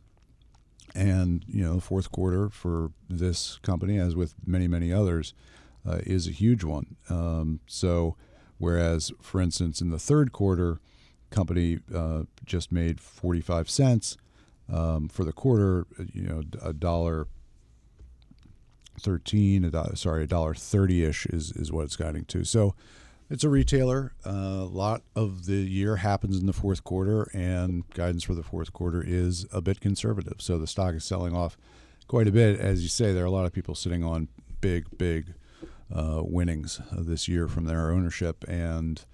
And 0.95 1.45
you 1.47 1.63
know, 1.63 1.75
the 1.75 1.81
fourth 1.81 2.11
quarter 2.11 2.49
for 2.49 2.93
this 3.11 3.59
company, 3.63 3.99
as 3.99 4.15
with 4.17 4.35
many 4.47 4.69
many 4.69 4.93
others, 4.93 5.35
uh, 5.87 5.99
is 6.05 6.27
a 6.27 6.33
huge 6.33 6.65
one. 6.65 6.97
Um, 7.11 7.61
so, 7.67 8.17
whereas, 8.59 9.13
for 9.21 9.41
instance, 9.41 9.81
in 9.81 9.91
the 9.91 9.99
third 9.99 10.33
quarter, 10.33 10.79
company 11.31 11.81
uh, 11.95 12.23
just 12.45 12.73
made 12.73 13.01
forty 13.01 13.41
five 13.43 13.69
cents 13.69 14.17
um, 14.73 15.09
for 15.09 15.25
the 15.25 15.33
quarter. 15.33 15.87
You 16.15 16.23
know, 16.23 16.43
a 16.63 16.73
dollar 16.73 17.27
thirteen, 19.01 19.71
sorry, 19.95 20.25
a 20.25 20.27
dollar 20.27 20.55
thirty 20.55 21.05
ish 21.05 21.27
is 21.27 21.53
is 21.53 21.73
what 21.73 21.85
it's 21.85 21.97
guiding 21.97 22.25
to. 22.27 22.45
So 22.45 22.75
it's 23.29 23.43
a 23.43 23.49
retailer. 23.49 24.13
Uh, 24.25 24.31
a 24.31 24.71
lot 24.71 25.03
of 25.17 25.47
the 25.47 25.55
year 25.55 25.97
happens 25.97 26.39
in 26.39 26.47
the 26.47 26.53
fourth 26.53 26.85
quarter, 26.85 27.29
and 27.35 27.89
guidance 27.91 28.23
for 28.23 28.35
the 28.35 28.43
fourth 28.43 28.73
quarter 28.73 29.03
is 29.05 29.47
a 29.53 29.61
bit 29.61 29.81
conservative. 29.81 30.37
So 30.39 30.59
the 30.59 30.67
stock 30.67 30.95
is 30.95 31.05
selling 31.05 31.35
off 31.35 31.57
quite 32.07 32.29
a 32.29 32.33
bit. 32.33 32.61
As 32.61 32.83
you 32.83 32.89
say, 32.89 33.13
there 33.13 33.25
are 33.25 33.27
a 33.27 33.31
lot 33.31 33.45
of 33.45 33.53
people 33.53 33.75
sitting 33.75 34.05
on 34.05 34.29
big, 34.61 34.87
big 34.97 35.35
uh, 35.93 36.23
winnings 36.23 36.81
this 36.93 37.27
year 37.27 37.49
from 37.49 37.65
their 37.65 37.91
ownership. 37.91 38.45
And 38.47 39.05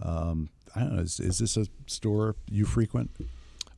um, 0.00 0.50
I 0.74 0.80
don't 0.80 0.96
know, 0.96 1.02
is, 1.02 1.18
is 1.18 1.38
this 1.38 1.56
a 1.56 1.66
store 1.86 2.36
you 2.48 2.66
frequent? 2.66 3.10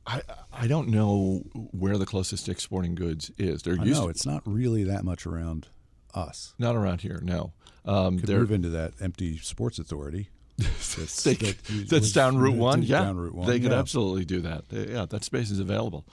I 0.05 0.21
I 0.51 0.67
don't 0.67 0.89
know 0.89 1.43
where 1.53 1.97
the 1.97 2.05
closest 2.05 2.45
Dick's 2.45 2.63
Sporting 2.63 2.95
Goods 2.95 3.31
is. 3.37 3.61
There 3.63 3.75
I 3.79 3.83
used 3.83 4.01
know 4.01 4.09
it's 4.09 4.25
not 4.25 4.41
really 4.45 4.83
that 4.85 5.03
much 5.03 5.25
around 5.25 5.67
us. 6.13 6.53
not 6.57 6.75
around 6.75 7.01
here. 7.01 7.19
No, 7.23 7.53
um, 7.85 8.19
Could 8.19 8.29
move 8.29 8.51
into 8.51 8.69
that 8.69 8.93
empty 8.99 9.37
Sports 9.37 9.79
Authority. 9.79 10.29
That's, 10.57 11.23
they, 11.23 11.35
that 11.35 11.55
that's 11.89 12.11
down 12.11 12.37
Route 12.37 12.57
One. 12.57 12.83
Yeah, 12.83 13.03
down 13.03 13.17
Route 13.17 13.33
One. 13.33 13.47
they 13.47 13.59
could 13.61 13.71
yeah. 13.71 13.79
absolutely 13.79 14.25
do 14.25 14.41
that. 14.41 14.65
Yeah, 14.71 15.05
that 15.05 15.23
space 15.23 15.51
is 15.51 15.59
available. 15.59 16.05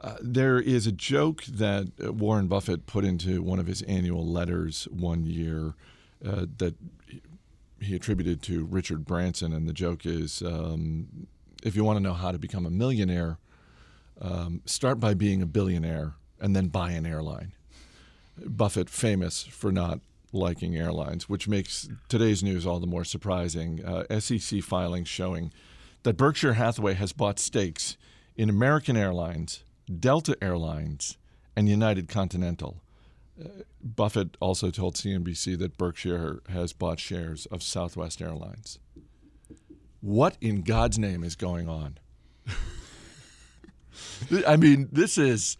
Uh, 0.00 0.16
there 0.20 0.58
is 0.58 0.86
a 0.88 0.92
joke 0.92 1.44
that 1.44 1.86
uh, 2.04 2.12
Warren 2.12 2.48
Buffett 2.48 2.86
put 2.86 3.04
into 3.04 3.42
one 3.42 3.58
of 3.60 3.66
his 3.68 3.80
annual 3.82 4.26
letters 4.26 4.88
one 4.90 5.24
year 5.24 5.74
uh, 6.26 6.46
that 6.58 6.74
he- 7.06 7.22
he 7.80 7.94
attributed 7.94 8.42
to 8.42 8.64
Richard 8.64 9.04
Branson, 9.04 9.52
and 9.52 9.68
the 9.68 9.72
joke 9.72 10.04
is, 10.04 10.42
um, 10.42 11.26
if 11.64 11.74
you 11.74 11.82
want 11.82 11.96
to 11.96 12.02
know 12.02 12.12
how 12.12 12.30
to 12.30 12.38
become 12.38 12.66
a 12.66 12.70
millionaire, 12.70 13.38
um, 14.20 14.60
start 14.66 15.00
by 15.00 15.14
being 15.14 15.42
a 15.42 15.46
billionaire 15.46 16.14
and 16.38 16.54
then 16.54 16.68
buy 16.68 16.90
an 16.92 17.06
airline. 17.06 17.52
Buffett 18.44 18.90
famous 18.90 19.42
for 19.44 19.72
not 19.72 20.00
liking 20.32 20.76
airlines, 20.76 21.28
which 21.28 21.48
makes 21.48 21.88
today's 22.08 22.42
news 22.42 22.66
all 22.66 22.80
the 22.80 22.86
more 22.86 23.04
surprising. 23.04 23.84
Uh, 23.84 24.20
SEC 24.20 24.62
filings 24.62 25.08
showing 25.08 25.52
that 26.02 26.16
Berkshire 26.16 26.54
Hathaway 26.54 26.94
has 26.94 27.12
bought 27.12 27.38
stakes 27.38 27.96
in 28.36 28.50
American 28.50 28.96
Airlines, 28.96 29.62
Delta 30.00 30.36
Airlines, 30.42 31.16
and 31.56 31.68
United 31.68 32.08
Continental. 32.08 32.82
Uh, 33.42 33.48
Buffett 33.82 34.36
also 34.40 34.70
told 34.70 34.96
CNBC 34.96 35.58
that 35.58 35.78
Berkshire 35.78 36.40
has 36.48 36.72
bought 36.72 37.00
shares 37.00 37.46
of 37.46 37.62
Southwest 37.62 38.20
Airlines. 38.20 38.78
What 40.04 40.36
in 40.42 40.60
God's 40.60 40.98
name 40.98 41.24
is 41.24 41.34
going 41.34 41.66
on? 41.66 41.96
I 44.46 44.56
mean, 44.56 44.90
this 44.92 45.16
is. 45.16 45.56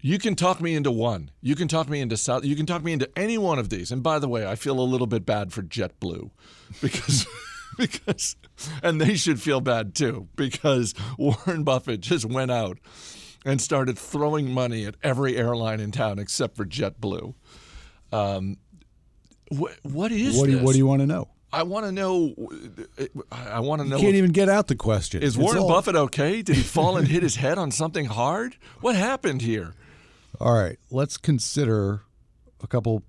You 0.00 0.18
can 0.18 0.34
talk 0.34 0.62
me 0.62 0.74
into 0.74 0.90
one. 0.90 1.30
You 1.42 1.56
can 1.56 1.68
talk 1.68 1.90
me 1.90 2.00
into 2.00 2.16
South. 2.16 2.46
You 2.46 2.56
can 2.56 2.64
talk 2.64 2.82
me 2.82 2.94
into 2.94 3.10
any 3.14 3.36
one 3.36 3.58
of 3.58 3.68
these. 3.68 3.92
And 3.92 4.02
by 4.02 4.18
the 4.18 4.28
way, 4.28 4.46
I 4.46 4.54
feel 4.54 4.80
a 4.80 4.80
little 4.80 5.06
bit 5.06 5.26
bad 5.26 5.52
for 5.52 5.62
JetBlue 5.62 6.30
because 6.80 7.26
because 7.76 8.34
and 8.82 8.98
they 8.98 9.14
should 9.14 9.42
feel 9.42 9.60
bad 9.60 9.94
too 9.94 10.28
because 10.34 10.94
Warren 11.18 11.64
Buffett 11.64 12.00
just 12.00 12.24
went 12.24 12.50
out 12.50 12.78
and 13.44 13.60
started 13.60 13.98
throwing 13.98 14.50
money 14.50 14.86
at 14.86 14.94
every 15.02 15.36
airline 15.36 15.80
in 15.80 15.92
town 15.92 16.18
except 16.18 16.56
for 16.56 16.64
JetBlue. 16.64 17.34
Um, 18.10 18.56
what 19.50 19.74
what 19.82 20.12
is 20.12 20.38
What 20.38 20.46
do, 20.46 20.52
you, 20.52 20.56
this? 20.56 20.64
what 20.64 20.72
do 20.72 20.78
you 20.78 20.86
want 20.86 21.00
to 21.00 21.06
know? 21.06 21.28
I 21.52 21.62
want 21.62 21.86
to 21.86 21.92
know. 21.92 22.34
I 23.30 23.60
want 23.60 23.80
to 23.82 23.88
know. 23.88 23.96
You 23.96 24.02
can't 24.02 24.16
even 24.16 24.32
get 24.32 24.48
out 24.48 24.66
the 24.66 24.74
question. 24.74 25.22
Is 25.22 25.36
It's 25.36 25.42
Warren 25.42 25.58
all- 25.58 25.68
Buffett 25.68 25.96
okay? 25.96 26.42
Did 26.42 26.56
he 26.56 26.62
fall 26.62 26.96
and 26.96 27.06
hit 27.08 27.22
his 27.22 27.36
head 27.36 27.56
on 27.58 27.70
something 27.70 28.06
hard? 28.06 28.56
What 28.80 28.96
happened 28.96 29.42
here? 29.42 29.74
All 30.40 30.52
right, 30.52 30.78
let's 30.90 31.16
consider 31.16 32.02
a 32.62 32.66
couple 32.66 33.02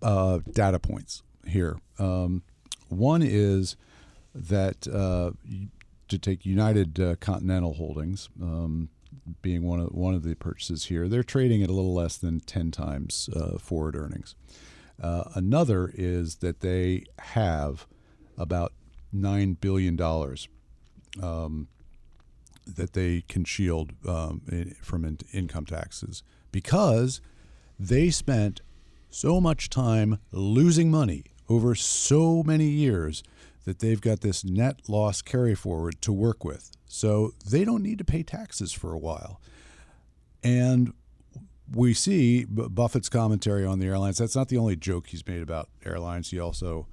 uh, 0.00 0.40
data 0.52 0.78
points 0.78 1.22
here. 1.46 1.76
Um, 1.98 2.42
one 2.88 3.22
is 3.22 3.76
that 4.34 4.86
uh, 4.86 5.32
to 6.08 6.18
take 6.18 6.46
United 6.46 7.00
uh, 7.00 7.16
Continental 7.16 7.74
Holdings, 7.74 8.28
um, 8.40 8.90
being 9.42 9.62
one 9.64 9.80
of 9.80 9.88
one 9.88 10.14
of 10.14 10.22
the 10.22 10.34
purchases 10.36 10.84
here, 10.84 11.08
they're 11.08 11.24
trading 11.24 11.62
at 11.62 11.68
a 11.68 11.72
little 11.72 11.94
less 11.94 12.16
than 12.16 12.38
ten 12.40 12.70
times 12.70 13.28
uh, 13.34 13.58
forward 13.58 13.96
earnings. 13.96 14.34
Uh, 15.00 15.24
another 15.34 15.90
is 15.94 16.36
that 16.36 16.60
they 16.60 17.04
have 17.18 17.86
about 18.36 18.72
nine 19.12 19.54
billion 19.54 19.96
dollars 19.96 20.48
that 22.66 22.92
they 22.92 23.22
can 23.28 23.44
shield 23.44 23.92
um, 24.06 24.42
i- 24.52 24.72
from 24.82 25.04
in- 25.04 25.18
income 25.32 25.64
taxes 25.64 26.22
because 26.52 27.20
they 27.78 28.10
spent 28.10 28.60
so 29.10 29.40
much 29.40 29.70
time 29.70 30.18
losing 30.32 30.90
money 30.90 31.24
over 31.48 31.74
so 31.74 32.42
many 32.42 32.66
years 32.68 33.22
that 33.64 33.78
they've 33.78 34.00
got 34.00 34.20
this 34.20 34.44
net 34.44 34.80
loss 34.88 35.22
carry 35.22 35.54
forward 35.54 36.00
to 36.02 36.12
work 36.12 36.44
with. 36.44 36.70
So 36.86 37.32
they 37.48 37.64
don't 37.64 37.82
need 37.82 37.98
to 37.98 38.04
pay 38.04 38.22
taxes 38.22 38.72
for 38.72 38.92
a 38.92 38.98
while. 38.98 39.40
And 40.42 40.92
we 41.74 41.94
see 41.94 42.44
Buffett's 42.44 43.08
commentary 43.08 43.64
on 43.64 43.78
the 43.78 43.86
airlines. 43.86 44.18
That's 44.18 44.36
not 44.36 44.48
the 44.48 44.56
only 44.58 44.76
joke 44.76 45.08
he's 45.08 45.26
made 45.26 45.42
about 45.42 45.68
airlines. 45.84 46.30
He 46.30 46.38
also 46.40 46.86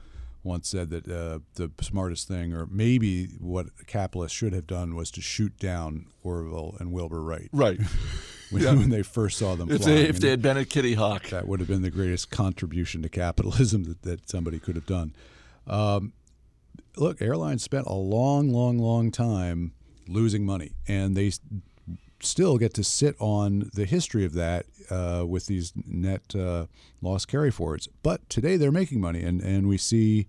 once 0.44 0.68
said 0.68 0.90
that 0.92 1.08
uh, 1.08 1.40
the 1.56 1.72
smartest 1.82 2.28
thing, 2.28 2.54
or 2.54 2.68
maybe 2.68 3.28
what 3.40 3.68
capitalists 3.88 4.38
should 4.38 4.54
have 4.54 4.68
done, 4.68 4.96
was 4.96 5.10
to 5.12 5.22
shoot 5.22 5.58
down 5.58 6.06
Orville 6.24 6.76
and 6.80 6.92
Wilbur 6.92 7.22
Wright 7.24 7.50
Right. 7.52 7.80
when, 8.52 8.62
Yeah. 8.62 8.74
when 8.76 8.90
they 8.90 9.02
first 9.02 9.40
saw 9.40 9.56
them 9.56 9.72
If 9.72 9.82
flying. 9.82 9.96
they 9.98 10.04
if 10.08 10.20
they 10.20 10.30
had 10.30 10.42
been 10.44 10.58
at 10.58 10.70
Kitty 10.70 10.94
Hawk. 10.94 11.30
that 11.30 11.48
would 11.48 11.60
have 11.62 11.68
been 11.70 11.82
the 11.82 11.90
greatest 11.90 12.30
contribution 12.30 13.02
to 13.02 13.10
capitalism 13.10 13.84
that, 13.86 14.02
that 14.04 14.30
somebody 14.30 14.60
could 14.60 14.76
have 14.76 14.86
done. 14.86 15.16
Um, 15.66 16.14
look, 16.96 17.22
airlines 17.24 17.64
spent 17.64 17.88
a 17.88 17.94
long, 17.94 18.50
long, 18.50 18.78
long 18.78 19.10
time 19.12 19.74
losing 20.08 20.46
money, 20.46 20.74
and 20.88 21.18
they 21.18 21.32
still 22.26 22.58
get 22.58 22.74
to 22.74 22.84
sit 22.84 23.16
on 23.20 23.70
the 23.74 23.86
history 23.86 24.26
of 24.26 24.34
that 24.34 24.66
uh, 24.90 25.24
with 25.28 25.48
these 25.48 25.74
net 25.88 26.36
uh, 26.36 26.66
loss 27.02 27.26
carry 27.26 27.52
forwards. 27.52 27.88
But 28.04 28.30
today 28.30 28.58
they're 28.58 28.72
making 28.72 29.02
money, 29.02 29.24
and, 29.24 29.42
and 29.42 29.68
we 29.68 29.78
see 29.78 30.28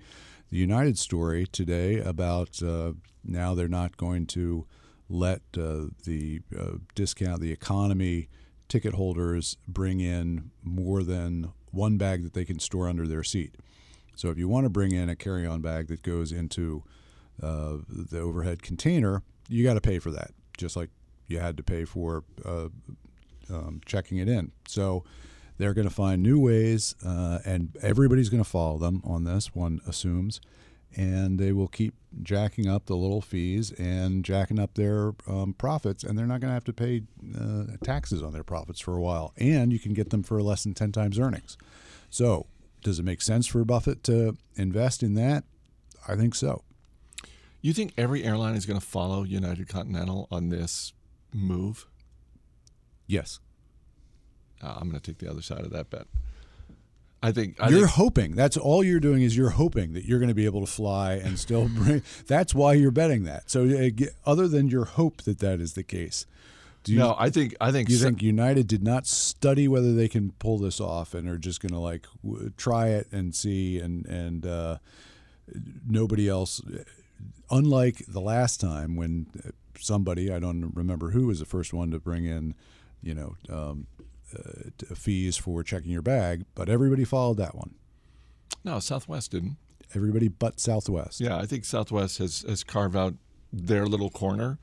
the 0.50 0.58
United 0.58 0.98
story 0.98 1.46
today 1.46 1.98
about 1.98 2.62
uh, 2.62 2.92
now 3.24 3.54
they're 3.54 3.68
not 3.68 3.96
going 3.96 4.26
to 4.26 4.66
let 5.08 5.40
uh, 5.58 5.86
the 6.04 6.40
uh, 6.58 6.78
discount, 6.94 7.40
the 7.40 7.52
economy 7.52 8.28
ticket 8.68 8.94
holders 8.94 9.56
bring 9.66 10.00
in 10.00 10.50
more 10.62 11.02
than 11.02 11.52
one 11.70 11.96
bag 11.96 12.22
that 12.24 12.34
they 12.34 12.44
can 12.44 12.58
store 12.58 12.88
under 12.88 13.06
their 13.06 13.22
seat. 13.22 13.56
So 14.14 14.30
if 14.30 14.38
you 14.38 14.48
want 14.48 14.64
to 14.64 14.70
bring 14.70 14.92
in 14.92 15.08
a 15.08 15.16
carry-on 15.16 15.60
bag 15.60 15.88
that 15.88 16.02
goes 16.02 16.32
into 16.32 16.82
uh, 17.42 17.78
the 17.88 18.18
overhead 18.18 18.62
container, 18.62 19.22
you 19.48 19.62
got 19.62 19.74
to 19.74 19.80
pay 19.80 19.98
for 19.98 20.10
that, 20.10 20.30
just 20.56 20.74
like 20.74 20.90
you 21.28 21.38
had 21.38 21.56
to 21.56 21.62
pay 21.62 21.84
for 21.84 22.24
uh, 22.44 22.68
um, 23.50 23.80
checking 23.84 24.18
it 24.18 24.28
in. 24.28 24.52
So 24.66 25.04
they're 25.58 25.74
going 25.74 25.88
to 25.88 25.94
find 25.94 26.22
new 26.22 26.38
ways, 26.38 26.94
uh, 27.04 27.38
and 27.44 27.76
everybody's 27.82 28.28
going 28.28 28.42
to 28.42 28.48
follow 28.48 28.78
them 28.78 29.02
on 29.04 29.24
this. 29.24 29.54
One 29.54 29.80
assumes, 29.86 30.40
and 30.94 31.38
they 31.38 31.52
will 31.52 31.68
keep 31.68 31.94
jacking 32.22 32.68
up 32.68 32.86
the 32.86 32.96
little 32.96 33.20
fees 33.20 33.72
and 33.72 34.24
jacking 34.24 34.58
up 34.58 34.74
their 34.74 35.14
um, 35.26 35.54
profits, 35.56 36.04
and 36.04 36.18
they're 36.18 36.26
not 36.26 36.40
going 36.40 36.50
to 36.50 36.54
have 36.54 36.64
to 36.64 36.72
pay 36.72 37.02
uh, 37.38 37.64
taxes 37.82 38.22
on 38.22 38.32
their 38.32 38.44
profits 38.44 38.80
for 38.80 38.96
a 38.96 39.00
while. 39.00 39.32
And 39.36 39.72
you 39.72 39.78
can 39.78 39.94
get 39.94 40.10
them 40.10 40.22
for 40.22 40.42
less 40.42 40.64
than 40.64 40.74
ten 40.74 40.92
times 40.92 41.18
earnings. 41.18 41.56
So, 42.10 42.46
does 42.82 42.98
it 42.98 43.04
make 43.04 43.22
sense 43.22 43.46
for 43.46 43.64
Buffett 43.64 44.02
to 44.04 44.36
invest 44.56 45.02
in 45.02 45.14
that? 45.14 45.44
I 46.06 46.14
think 46.16 46.34
so. 46.34 46.62
You 47.62 47.72
think 47.72 47.94
every 47.96 48.22
airline 48.22 48.54
is 48.54 48.64
going 48.66 48.78
to 48.78 48.86
follow 48.86 49.24
United 49.24 49.66
Continental 49.68 50.28
on 50.30 50.50
this 50.50 50.92
move? 51.36 51.86
Yes. 53.06 53.40
Uh, 54.62 54.74
I'm 54.78 54.88
going 54.88 55.00
to 55.00 55.10
take 55.12 55.18
the 55.18 55.30
other 55.30 55.42
side 55.42 55.60
of 55.60 55.70
that 55.70 55.90
bet. 55.90 56.06
I 57.22 57.32
think 57.32 57.56
I 57.60 57.68
you're 57.68 57.80
think, 57.80 57.90
hoping. 57.92 58.36
That's 58.36 58.56
all 58.56 58.84
you're 58.84 59.00
doing 59.00 59.22
is 59.22 59.36
you're 59.36 59.50
hoping 59.50 59.94
that 59.94 60.04
you're 60.04 60.18
going 60.18 60.28
to 60.28 60.34
be 60.34 60.44
able 60.44 60.60
to 60.60 60.70
fly 60.70 61.14
and 61.14 61.38
still 61.38 61.68
bring. 61.74 62.02
that's 62.26 62.54
why 62.54 62.74
you're 62.74 62.90
betting 62.90 63.24
that. 63.24 63.50
So, 63.50 63.64
uh, 63.64 64.06
other 64.24 64.48
than 64.48 64.68
your 64.68 64.84
hope 64.84 65.22
that 65.22 65.38
that 65.40 65.60
is 65.60 65.72
the 65.74 65.82
case, 65.82 66.26
do 66.84 66.92
you, 66.92 66.98
no. 66.98 67.16
I 67.18 67.30
think 67.30 67.56
I 67.60 67.72
think 67.72 67.88
you 67.88 67.96
think 67.96 68.22
United 68.22 68.68
did 68.68 68.82
not 68.84 69.06
study 69.06 69.66
whether 69.66 69.92
they 69.92 70.08
can 70.08 70.32
pull 70.38 70.58
this 70.58 70.80
off 70.80 71.14
and 71.14 71.28
are 71.28 71.38
just 71.38 71.60
going 71.60 71.72
to 71.72 71.80
like 71.80 72.06
w- 72.24 72.52
try 72.56 72.88
it 72.88 73.08
and 73.10 73.34
see 73.34 73.80
and 73.80 74.06
and 74.06 74.46
uh, 74.46 74.78
nobody 75.88 76.28
else? 76.28 76.60
Unlike 77.50 78.06
the 78.08 78.20
last 78.20 78.60
time 78.60 78.96
when 78.96 79.26
somebody 79.78 80.32
I 80.32 80.38
don't 80.38 80.72
remember 80.74 81.10
who 81.10 81.26
was 81.26 81.38
the 81.38 81.44
first 81.44 81.72
one 81.72 81.90
to 81.90 81.98
bring 81.98 82.24
in, 82.24 82.54
you 83.02 83.14
know, 83.14 83.36
um, 83.48 83.86
uh, 84.36 84.94
fees 84.94 85.36
for 85.36 85.62
checking 85.62 85.90
your 85.92 86.02
bag, 86.02 86.44
but 86.54 86.68
everybody 86.68 87.04
followed 87.04 87.36
that 87.36 87.54
one. 87.54 87.74
no 88.64 88.80
Southwest 88.80 89.30
didn't. 89.30 89.56
Everybody 89.94 90.28
but 90.28 90.58
Southwest. 90.58 91.20
Yeah, 91.20 91.36
I 91.38 91.46
think 91.46 91.64
Southwest 91.64 92.18
has 92.18 92.44
has 92.48 92.64
carved 92.64 92.96
out 92.96 93.14
their 93.52 93.86
little 93.86 94.10
corner, 94.10 94.58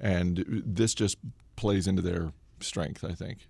and 0.00 0.62
this 0.66 0.94
just 0.94 1.18
plays 1.56 1.86
into 1.86 2.00
their 2.02 2.32
strength. 2.60 3.04
I 3.04 3.12
think. 3.12 3.46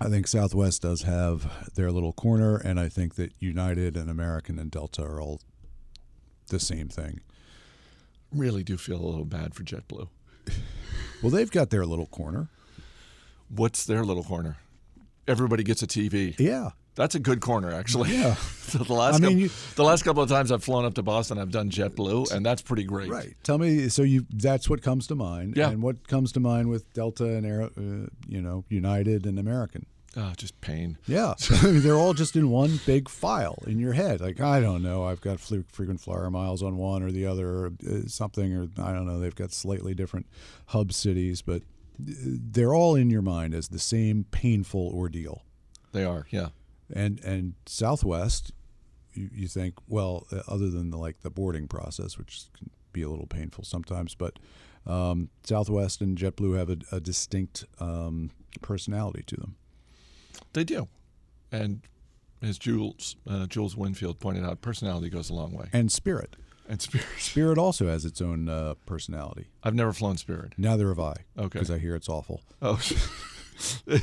I 0.00 0.08
think 0.08 0.26
Southwest 0.28 0.82
does 0.82 1.02
have 1.02 1.74
their 1.74 1.90
little 1.90 2.12
corner, 2.12 2.56
and 2.56 2.78
I 2.78 2.88
think 2.88 3.16
that 3.16 3.32
United 3.40 3.96
and 3.96 4.08
American 4.08 4.58
and 4.58 4.70
Delta 4.70 5.02
are 5.02 5.20
all 5.20 5.40
the 6.48 6.60
same 6.60 6.88
thing. 6.88 7.20
Really 8.32 8.62
do 8.62 8.76
feel 8.76 9.00
a 9.00 9.06
little 9.06 9.24
bad 9.24 9.54
for 9.54 9.62
JetBlue. 9.62 10.08
Well, 11.22 11.30
they've 11.30 11.50
got 11.50 11.70
their 11.70 11.84
little 11.86 12.06
corner. 12.06 12.48
What's 13.48 13.84
their 13.86 14.04
little 14.04 14.22
corner? 14.22 14.58
Everybody 15.26 15.62
gets 15.62 15.82
a 15.82 15.86
TV. 15.86 16.38
Yeah, 16.38 16.70
That's 16.94 17.14
a 17.14 17.18
good 17.18 17.40
corner, 17.40 17.72
actually. 17.72 18.12
Yeah. 18.12 18.34
so 18.34 18.78
the 18.84 18.92
last 18.92 19.16
I 19.16 19.18
mean, 19.18 19.22
couple, 19.30 19.38
you- 19.40 19.50
the 19.76 19.84
last 19.84 20.02
couple 20.04 20.22
of 20.22 20.28
times 20.28 20.52
I've 20.52 20.62
flown 20.64 20.84
up 20.84 20.94
to 20.94 21.02
Boston, 21.02 21.38
I've 21.38 21.50
done 21.50 21.70
JetBlue, 21.70 22.32
and 22.32 22.44
that's 22.44 22.62
pretty 22.62 22.84
great. 22.84 23.10
Right. 23.10 23.34
Tell 23.42 23.58
me. 23.58 23.88
So 23.88 24.02
you 24.02 24.26
that's 24.30 24.68
what 24.70 24.82
comes 24.82 25.06
to 25.08 25.14
mind. 25.14 25.56
Yeah. 25.56 25.70
And 25.70 25.82
what 25.82 26.06
comes 26.08 26.32
to 26.32 26.40
mind 26.40 26.68
with 26.68 26.92
Delta 26.92 27.24
and 27.24 27.46
Air, 27.46 27.62
uh, 27.62 27.70
you 28.28 28.40
know, 28.42 28.64
United 28.68 29.26
and 29.26 29.38
American. 29.38 29.86
Oh, 30.20 30.32
just 30.36 30.60
pain. 30.60 30.98
Yeah. 31.06 31.34
I 31.50 31.66
mean, 31.66 31.82
they're 31.82 31.94
all 31.94 32.12
just 32.12 32.34
in 32.34 32.50
one 32.50 32.80
big 32.84 33.08
file 33.08 33.62
in 33.68 33.78
your 33.78 33.92
head. 33.92 34.20
Like 34.20 34.40
I 34.40 34.58
don't 34.58 34.82
know, 34.82 35.04
I've 35.04 35.20
got 35.20 35.38
frequent 35.38 36.00
flyer 36.00 36.28
miles 36.28 36.60
on 36.60 36.76
one 36.76 37.04
or 37.04 37.12
the 37.12 37.24
other, 37.24 37.48
or 37.48 37.72
uh, 37.88 38.08
something, 38.08 38.52
or 38.52 38.68
I 38.82 38.92
don't 38.92 39.06
know. 39.06 39.20
They've 39.20 39.34
got 39.34 39.52
slightly 39.52 39.94
different 39.94 40.26
hub 40.66 40.92
cities, 40.92 41.40
but 41.40 41.62
uh, 41.62 42.14
they're 42.50 42.74
all 42.74 42.96
in 42.96 43.10
your 43.10 43.22
mind 43.22 43.54
as 43.54 43.68
the 43.68 43.78
same 43.78 44.24
painful 44.32 44.90
ordeal. 44.92 45.42
They 45.92 46.04
are, 46.04 46.26
yeah. 46.30 46.48
And 46.92 47.20
and 47.20 47.54
Southwest, 47.66 48.50
you, 49.14 49.30
you 49.32 49.46
think 49.46 49.74
well, 49.86 50.26
uh, 50.32 50.42
other 50.48 50.68
than 50.68 50.90
the, 50.90 50.98
like 50.98 51.20
the 51.20 51.30
boarding 51.30 51.68
process, 51.68 52.18
which 52.18 52.46
can 52.58 52.70
be 52.92 53.02
a 53.02 53.08
little 53.08 53.26
painful 53.26 53.62
sometimes, 53.62 54.16
but 54.16 54.40
um, 54.84 55.28
Southwest 55.44 56.00
and 56.00 56.18
JetBlue 56.18 56.58
have 56.58 56.70
a, 56.70 56.78
a 56.90 56.98
distinct 56.98 57.66
um, 57.78 58.32
personality 58.62 59.22
to 59.28 59.36
them. 59.36 59.54
They 60.52 60.64
do. 60.64 60.88
And 61.52 61.80
as 62.42 62.58
Jules 62.58 63.16
uh, 63.28 63.46
Jules 63.46 63.74
Winnfield 63.74 64.18
pointed 64.18 64.44
out, 64.44 64.60
personality 64.60 65.08
goes 65.10 65.30
a 65.30 65.34
long 65.34 65.52
way. 65.52 65.68
And 65.72 65.90
Spirit, 65.90 66.36
And 66.68 66.80
Spirit. 66.80 67.06
Spirit 67.18 67.58
also 67.58 67.86
has 67.88 68.04
its 68.04 68.20
own 68.20 68.48
uh, 68.48 68.74
personality. 68.86 69.46
I've 69.62 69.74
never 69.74 69.92
flown 69.92 70.16
Spirit. 70.16 70.52
Neither 70.56 70.88
have 70.88 71.00
I. 71.00 71.14
Okay. 71.38 71.48
Because 71.50 71.70
I 71.70 71.78
hear 71.78 71.94
it's 71.94 72.08
awful. 72.08 72.42
Oh, 72.62 72.76
they 73.86 73.98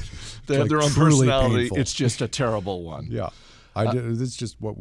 have 0.55 0.61
like 0.61 0.69
their 0.69 0.81
own 0.81 0.91
personality. 0.91 1.55
painful. 1.63 1.77
It's 1.79 1.93
just 1.93 2.21
a 2.21 2.27
terrible 2.27 2.83
one. 2.83 3.07
Yeah. 3.09 3.29
I 3.77 3.93
this 3.93 4.21
is 4.21 4.37
just 4.37 4.55
what 4.61 4.75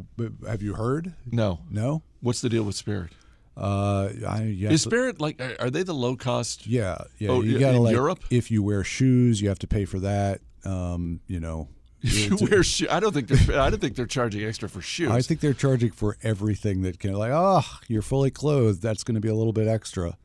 have 0.46 0.62
you 0.62 0.74
heard? 0.74 1.14
No. 1.30 1.60
No. 1.70 2.02
What's 2.20 2.40
the 2.40 2.48
deal 2.48 2.62
with 2.62 2.76
Spirit? 2.76 3.10
Uh, 3.56 4.08
I 4.26 4.42
Is 4.42 4.82
to- 4.82 4.88
Spirit 4.88 5.20
like? 5.20 5.40
Are 5.60 5.70
they 5.70 5.82
the 5.82 5.94
low 5.94 6.16
cost? 6.16 6.66
Yeah, 6.66 6.98
yeah. 7.18 7.28
Oh, 7.30 7.40
you 7.40 7.54
in 7.54 7.60
gotta 7.60 7.78
like 7.80 7.92
Europe? 7.92 8.24
if 8.30 8.50
you 8.50 8.62
wear 8.62 8.82
shoes, 8.82 9.40
you 9.40 9.48
have 9.48 9.58
to 9.60 9.66
pay 9.68 9.84
for 9.84 10.00
that. 10.00 10.40
Um, 10.64 11.20
you 11.26 11.40
know, 11.40 11.68
If 12.02 12.40
you 12.40 12.48
wear 12.48 12.62
I 12.90 13.00
don't 13.00 13.12
think 13.12 13.28
they're. 13.28 13.60
I 13.60 13.70
don't 13.70 13.80
think 13.80 13.96
they're 13.96 14.06
charging 14.06 14.44
extra 14.44 14.68
for 14.68 14.80
shoes. 14.94 15.10
I 15.10 15.22
think 15.22 15.40
they're 15.40 15.54
charging 15.54 15.90
for 15.90 16.16
everything 16.22 16.82
that 16.82 16.98
can. 16.98 17.14
Like, 17.14 17.32
oh, 17.32 17.64
you're 17.88 18.02
fully 18.02 18.30
clothed. 18.30 18.82
That's 18.82 19.04
going 19.04 19.14
to 19.14 19.20
be 19.20 19.28
a 19.28 19.34
little 19.34 19.52
bit 19.52 19.68
extra. 19.68 20.16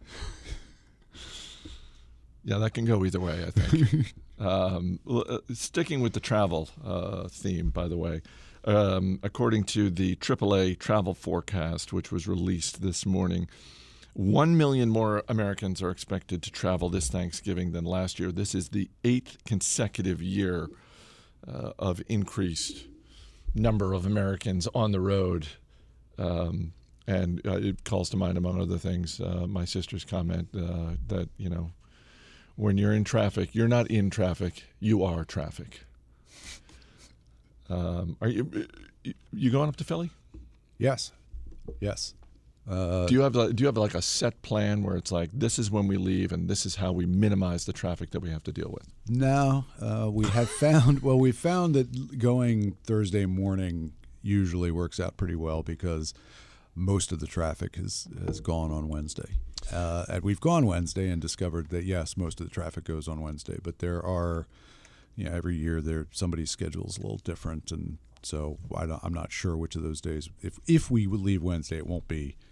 Yeah, 2.43 2.58
that 2.58 2.74
can 2.74 2.86
go 2.86 3.05
either 3.05 3.19
way. 3.19 3.46
I 3.46 3.51
think. 3.51 4.13
um, 4.39 5.00
uh, 5.10 5.39
sticking 5.53 6.01
with 6.01 6.13
the 6.13 6.19
travel 6.19 6.69
uh, 6.84 7.27
theme, 7.27 7.69
by 7.69 7.88
the 7.88 7.98
way, 7.98 8.22
um, 8.65 9.19
according 9.24 9.65
to 9.65 9.89
the 9.89 10.15
AAA 10.15 10.79
travel 10.79 11.13
forecast, 11.13 11.93
which 11.93 12.12
was 12.12 12.27
released 12.27 12.81
this 12.81 13.05
morning, 13.05 13.48
one 14.13 14.58
million 14.58 14.89
more 14.89 15.24
Americans 15.28 15.82
are 15.82 15.92
expected 15.92 16.44
to 16.44 16.51
travel 16.51 16.89
this 16.89 17.08
Thanksgiving 17.10 17.72
than 17.72 17.86
last 17.86 18.20
year. 18.20 18.32
This 18.32 18.54
is 18.54 18.70
the 18.70 18.89
eighth 19.04 19.44
consecutive 19.46 20.22
year 20.22 20.70
uh, 21.48 21.72
of 21.80 22.01
increased 22.08 22.88
number 23.56 23.94
of 23.94 24.06
Americans 24.06 24.68
on 24.75 24.92
the 24.92 25.00
road. 25.00 25.48
Um, 26.18 26.74
and 27.08 27.42
uh, 27.46 27.58
it 27.58 27.84
calls 27.84 28.10
to 28.12 28.18
mind, 28.18 28.38
among 28.38 28.62
other 28.62 28.78
things, 28.78 29.20
uh, 29.20 29.46
my 29.48 29.66
sister's 29.66 30.06
comment 30.06 30.50
uh, 30.56 30.96
that, 31.08 31.30
you 31.38 31.50
know, 31.50 31.72
when 32.56 32.78
you're 32.78 32.94
in 32.94 33.04
traffic, 33.04 33.56
you're 33.56 33.70
not 33.70 33.88
in 33.88 34.10
traffic, 34.10 34.66
you 34.80 35.04
are 35.04 35.24
traffic. 35.24 35.86
Um, 37.70 38.18
are 38.22 38.28
you 38.28 38.68
you 39.32 39.50
going 39.50 39.70
up 39.70 39.75
to 39.78 39.84
Philly? 39.84 40.10
Yes, 40.78 41.12
yes. 41.80 42.16
Uh, 42.68 43.06
do 43.08 43.13
you 43.16 43.22
have 43.22 43.36
like, 43.36 43.56
do 43.56 43.62
you 43.63 43.66
have 43.68 43.78
like 43.78 43.96
a 43.96 44.01
set 44.01 44.42
plan 44.42 44.83
where 44.83 44.96
it's 44.96 45.12
like 45.12 45.29
this 45.33 45.57
is 45.57 45.72
when 45.72 45.88
we 45.88 45.98
leave 45.98 46.31
and 46.31 46.48
this 46.48 46.66
is 46.66 46.75
how 46.75 46.92
we 46.92 47.05
minimize 47.05 47.66
the 47.66 47.74
traffic 47.74 48.12
that 48.12 48.20
we 48.20 48.29
have 48.29 48.44
to 48.44 48.51
deal 48.51 48.70
with? 48.72 48.88
No, 49.07 49.66
uh, 49.81 50.10
we 50.12 50.25
have 50.27 50.50
found. 50.50 51.01
Well, 51.03 51.18
we 51.20 51.31
found 51.31 51.74
that 51.75 52.18
going 52.20 52.75
Thursday 52.83 53.25
morning 53.25 53.94
usually 54.22 54.70
works 54.72 55.00
out 55.00 55.18
pretty 55.18 55.36
well 55.36 55.64
because 55.64 56.14
most 56.75 57.12
of 57.12 57.20
the 57.20 57.27
traffic 57.27 57.75
has 57.77 58.07
has 58.27 58.40
gone 58.40 58.72
on 58.72 58.88
Wednesday. 58.88 59.31
Uh, 59.74 60.05
and 60.07 60.24
we've 60.24 60.40
gone 60.40 60.66
Wednesday 60.66 61.10
and 61.10 61.22
discovered 61.22 61.70
that 61.70 61.83
yes, 61.86 62.16
most 62.16 62.40
of 62.40 62.48
the 62.48 62.53
traffic 62.53 62.83
goes 62.86 63.07
on 63.07 63.20
Wednesday, 63.22 63.57
but 63.62 63.79
there 63.79 64.03
are, 64.05 64.48
you 65.16 65.25
know, 65.25 65.31
every 65.31 65.55
year 65.55 65.81
there 65.81 66.07
somebody's 66.12 66.50
schedule 66.51 66.88
is 66.88 66.98
a 66.98 67.01
little 67.01 67.18
different, 67.24 67.72
and 67.72 67.98
so 68.24 68.57
I 68.75 68.86
don't, 68.86 69.01
I'm 69.03 69.14
not 69.14 69.31
sure 69.31 69.57
which 69.57 69.75
of 69.75 69.81
those 69.83 70.01
days. 70.01 70.29
If 70.42 70.60
if 70.68 70.90
we 70.92 71.07
would 71.07 71.20
leave 71.22 71.42
Wednesday, 71.44 71.77
it 71.77 71.88
won't 71.88 72.07
be 72.07 72.36
i- 72.40 72.49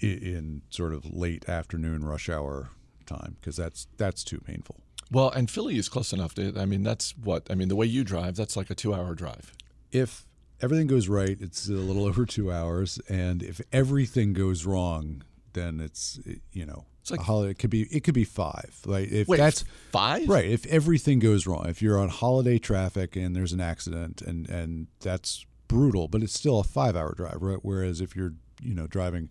in 0.00 0.62
sort 0.70 0.92
of 0.92 1.04
late 1.06 1.48
afternoon 1.48 2.04
rush 2.04 2.28
hour 2.28 2.70
time 3.06 3.36
because 3.40 3.56
that's 3.56 3.86
that's 3.96 4.24
too 4.24 4.40
painful. 4.40 4.80
Well, 5.10 5.30
and 5.30 5.50
Philly 5.50 5.76
is 5.76 5.88
close 5.88 6.12
enough. 6.12 6.34
To, 6.34 6.54
I 6.56 6.64
mean, 6.64 6.82
that's 6.82 7.16
what 7.16 7.46
I 7.50 7.54
mean. 7.54 7.68
The 7.68 7.76
way 7.76 7.86
you 7.86 8.04
drive, 8.04 8.36
that's 8.36 8.56
like 8.56 8.70
a 8.70 8.74
two-hour 8.74 9.14
drive. 9.14 9.52
if 9.92 10.26
everything 10.62 10.86
goes 10.86 11.08
right, 11.08 11.36
it's 11.40 11.68
a 11.68 11.72
little 11.72 12.04
over 12.10 12.24
two 12.26 12.50
hours, 12.50 12.98
and 13.08 13.42
if 13.42 13.60
everything 13.72 14.32
goes 14.32 14.64
wrong, 14.64 15.22
then 15.52 15.78
it's 15.80 16.18
you 16.52 16.64
know 16.66 16.86
It's 17.02 17.10
like- 17.10 17.20
holiday. 17.20 17.50
It 17.52 17.58
could 17.58 17.70
be 17.70 17.82
it 17.94 18.02
could 18.04 18.14
be 18.14 18.24
five. 18.24 18.80
Like 18.86 19.10
if 19.12 19.28
Wait, 19.28 19.36
that's 19.36 19.64
five? 19.92 20.28
right, 20.28 20.46
if 20.46 20.64
everything 20.66 21.18
goes 21.18 21.46
wrong, 21.46 21.66
if 21.68 21.80
you're 21.82 21.98
on 21.98 22.08
holiday 22.08 22.58
traffic 22.58 23.14
and 23.14 23.36
there's 23.36 23.52
an 23.52 23.60
accident, 23.60 24.22
and 24.22 24.48
and 24.48 24.86
that's 25.00 25.44
brutal, 25.68 26.08
but 26.08 26.22
it's 26.22 26.34
still 26.34 26.58
a 26.58 26.64
five 26.64 26.96
hour 26.96 27.14
drive, 27.14 27.38
right? 27.40 27.58
Whereas 27.62 28.00
if 28.00 28.16
you're 28.16 28.32
you 28.62 28.74
know 28.74 28.86
driving 28.86 29.28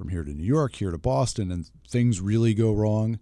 from 0.00 0.08
here 0.08 0.24
to 0.24 0.32
New 0.32 0.42
York, 0.46 0.76
here 0.76 0.90
to 0.90 0.96
Boston, 0.96 1.52
and 1.52 1.70
things 1.86 2.22
really 2.22 2.54
go 2.54 2.72
wrong. 2.72 3.18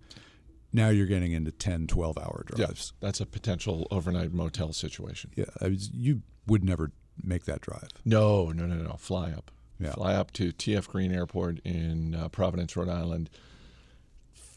Now 0.73 0.91
you're 0.91 1.09
getting 1.09 1.33
into 1.33 1.51
10, 1.51 1.89
12 1.89 2.17
hour 2.17 2.45
Yeah, 2.51 2.67
drives. 2.67 2.93
that's 3.01 3.21
a 3.21 3.27
potential 3.27 3.89
overnight 3.91 4.33
motel 4.33 4.73
situation. 4.73 5.33
Yeah, 5.35 5.47
I 5.61 5.71
was, 5.71 5.91
you 5.93 6.23
would 6.47 6.63
never 6.63 6.93
make 7.21 7.47
that 7.47 7.63
drive. 7.63 7.89
No, 8.05 8.53
no, 8.53 8.65
no, 8.67 8.77
no. 8.77 8.93
Fly 8.93 9.33
up. 9.33 9.51
Yeah. 9.81 9.91
Fly 9.95 10.15
up 10.15 10.31
to 10.35 10.53
TF 10.53 10.87
Green 10.87 11.11
Airport 11.11 11.59
in 11.65 12.15
uh, 12.15 12.29
Providence, 12.29 12.77
Rhode 12.77 12.89
Island. 12.89 13.29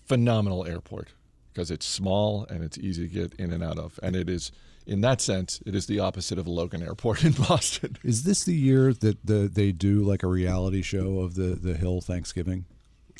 Phenomenal 0.06 0.68
airport 0.68 1.14
because 1.52 1.72
it's 1.72 1.88
small 1.88 2.46
and 2.52 2.64
it's 2.64 2.78
easy 2.78 3.08
to 3.08 3.14
get 3.14 3.34
in 3.40 3.52
and 3.52 3.64
out 3.64 3.80
of. 3.80 4.00
And 4.04 4.16
it 4.16 4.30
is, 4.30 4.52
in 4.88 5.02
that 5.02 5.22
sense, 5.22 5.62
it 5.66 5.76
is 5.76 5.86
the 5.86 6.00
opposite 6.00 6.38
of 6.38 6.48
Logan 6.48 6.82
Airport 6.84 7.24
in 7.24 7.32
Boston. 7.48 7.98
Is 8.04 8.24
this 8.24 8.44
the 8.44 8.56
year 8.56 8.94
that 8.94 9.26
the 9.26 9.50
they 9.52 9.72
do 9.72 10.02
like 10.02 10.24
a 10.24 10.28
reality 10.28 10.82
show 10.82 11.20
of 11.20 11.36
the 11.36 11.56
the 11.56 11.76
Hill 11.76 12.02
Thanksgiving, 12.02 12.66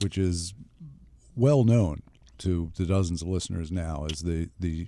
which 0.02 0.18
is 0.18 0.54
well 1.36 1.64
known 1.64 2.02
to 2.40 2.72
the 2.76 2.86
dozens 2.86 3.22
of 3.22 3.28
listeners 3.28 3.72
now 3.72 4.06
as 4.12 4.22
the 4.24 4.50
the 4.60 4.88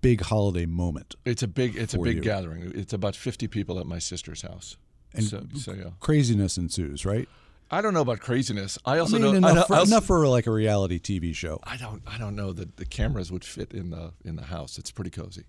big 0.00 0.20
holiday 0.22 0.66
moment. 0.66 1.14
It's 1.24 1.42
a 1.42 1.48
big, 1.48 1.76
it's 1.76 1.94
a 1.94 1.98
big 1.98 2.16
you. 2.16 2.22
gathering. 2.22 2.72
It's 2.74 2.92
about 2.92 3.14
50 3.14 3.46
people 3.46 3.78
at 3.78 3.86
my 3.86 4.00
sister's 4.00 4.42
house. 4.42 4.76
And 5.14 5.22
so, 5.24 5.44
so 5.54 5.72
yeah. 5.74 5.90
Craziness 6.00 6.56
ensues, 6.56 7.06
right? 7.06 7.28
I 7.70 7.80
don't 7.80 7.94
know 7.94 8.00
about 8.00 8.18
craziness. 8.20 8.78
I 8.84 8.96
I 8.96 8.98
also 8.98 9.18
mean, 9.18 9.22
know 9.40 9.48
I 9.48 9.52
enough, 9.52 9.54
know- 9.54 9.62
for, 9.64 9.74
I 9.74 9.78
also- 9.78 9.92
enough 9.92 10.04
for 10.04 10.26
like 10.26 10.46
a 10.46 10.50
reality 10.50 10.98
TV 10.98 11.34
show. 11.34 11.60
I 11.62 11.76
don't 11.76 12.02
I 12.06 12.18
don't 12.18 12.34
know 12.36 12.52
that 12.52 12.76
the 12.76 12.84
cameras 12.84 13.30
would 13.30 13.44
fit 13.44 13.72
in 13.72 13.90
the 13.90 14.12
in 14.24 14.36
the 14.36 14.42
house. 14.44 14.76
It's 14.76 14.90
pretty 14.90 15.10
cozy, 15.10 15.44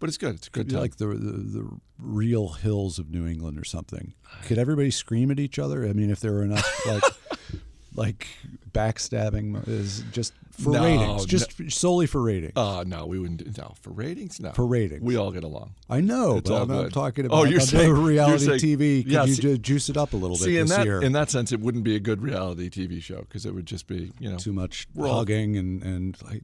but 0.00 0.08
it's 0.08 0.18
good. 0.18 0.34
It's 0.34 0.48
a 0.48 0.50
good 0.50 0.68
time. 0.70 0.80
like 0.80 0.96
the, 0.96 1.06
the 1.06 1.14
the 1.60 1.70
real 1.98 2.48
hills 2.48 2.98
of 2.98 3.10
New 3.10 3.26
England 3.26 3.58
or 3.58 3.64
something. 3.64 4.14
Could 4.46 4.58
everybody 4.58 4.90
scream 4.90 5.30
at 5.30 5.38
each 5.38 5.58
other? 5.58 5.86
I 5.86 5.92
mean, 5.92 6.10
if 6.10 6.18
there 6.20 6.32
were 6.32 6.42
enough 6.44 6.86
like 6.86 7.02
like 7.94 8.26
backstabbing 8.72 9.66
is 9.68 10.02
just 10.12 10.32
for 10.52 10.70
No, 10.72 10.82
ratings, 10.84 11.26
just 11.26 11.70
solely 11.72 12.06
for 12.06 12.20
ratings. 12.22 12.52
uh 12.56 12.84
no, 12.86 13.06
we 13.06 13.18
wouldn't. 13.18 13.44
do- 13.44 13.62
No, 13.62 13.74
for 13.80 13.90
ratings, 13.90 14.40
no. 14.40 14.52
For 14.52 14.66
ratings. 14.66 15.02
we 15.02 15.16
all 15.16 15.30
get 15.32 15.44
along. 15.44 15.74
I 15.88 16.00
know, 16.00 16.36
It's 16.38 16.48
but 16.50 16.62
I'm 16.62 16.68
not 16.68 16.92
talking 16.92 17.24
Oh, 17.26 17.40
about 17.42 17.50
you're 17.50 17.60
other 17.60 17.66
saying- 17.66 17.86
you're 17.88 17.94
reality 17.96 18.44
saying- 18.58 18.78
TV. 18.78 19.02
Could 19.04 19.12
yeah, 19.12 19.24
you 19.24 19.34
see- 19.34 19.42
ju- 19.42 19.58
juice 19.58 19.88
it 19.88 19.96
up 19.96 20.12
a 20.12 20.16
little 20.16 20.36
bit 20.36 20.44
See, 20.44 20.56
in 20.58 20.66
this 20.66 20.76
that 20.76 20.84
year? 20.86 21.02
in 21.02 21.12
that 21.12 21.30
sense, 21.30 21.50
it 21.52 21.60
wouldn't 21.60 21.84
be 21.84 21.96
a 21.96 22.00
good 22.00 22.22
reality 22.22 22.68
TV 22.70 23.02
show 23.02 23.20
because 23.20 23.44
it 23.46 23.54
would 23.54 23.66
just 23.66 23.86
be 23.86 24.12
you 24.18 24.30
know. 24.30 24.36
Too 24.38 24.52
much 24.52 24.86
all- 24.98 25.14
hugging 25.18 25.56
and 25.56 25.82
and 25.82 26.22
like, 26.22 26.42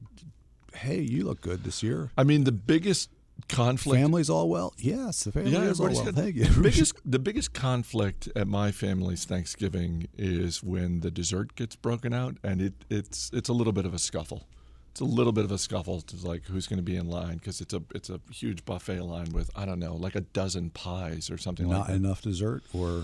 hey, 0.73 0.99
you 0.99 1.23
look 1.23 1.41
good 1.41 1.63
this 1.63 1.81
year. 1.83 2.11
I 2.17 2.23
mean, 2.23 2.43
the 2.43 2.51
biggest 2.51 3.09
conflict. 3.49 3.99
Family's 3.99 4.29
all 4.29 4.49
well. 4.49 4.73
Yes, 4.77 5.23
the 5.23 5.31
family 5.31 5.51
yeah, 5.51 5.61
is 5.63 5.79
all 5.79 5.87
well. 5.87 6.05
Thank 6.05 6.35
you. 6.35 6.45
The 6.45 6.61
biggest 6.69 6.95
the 7.05 7.19
biggest 7.19 7.53
conflict 7.53 8.29
at 8.35 8.47
my 8.47 8.71
family's 8.71 9.25
Thanksgiving 9.25 10.07
is 10.17 10.63
when 10.63 11.01
the 11.01 11.11
dessert 11.11 11.55
gets 11.55 11.75
broken 11.75 12.13
out, 12.13 12.37
and 12.43 12.61
it 12.61 12.73
it's 12.89 13.29
it's 13.33 13.49
a 13.49 13.53
little 13.53 13.73
bit 13.73 13.85
of 13.85 13.93
a 13.93 13.99
scuffle. 13.99 14.47
It's 14.91 15.01
a 15.01 15.05
little 15.05 15.31
bit 15.31 15.45
of 15.45 15.51
a 15.51 15.59
scuffle 15.59 16.01
to 16.01 16.27
like 16.27 16.45
who's 16.45 16.65
going 16.67 16.77
to 16.77 16.83
be 16.83 16.95
in 16.95 17.07
line 17.07 17.35
because 17.37 17.61
it's 17.61 17.73
a 17.73 17.83
it's 17.93 18.09
a 18.09 18.19
huge 18.31 18.65
buffet 18.65 19.01
line 19.01 19.27
with 19.31 19.51
I 19.55 19.65
don't 19.65 19.79
know 19.79 19.95
like 19.95 20.15
a 20.15 20.21
dozen 20.21 20.71
pies 20.71 21.29
or 21.29 21.37
something 21.37 21.67
like 21.67 21.77
Not 21.77 21.87
that. 21.87 21.95
enough 21.95 22.21
dessert, 22.21 22.63
or 22.73 23.03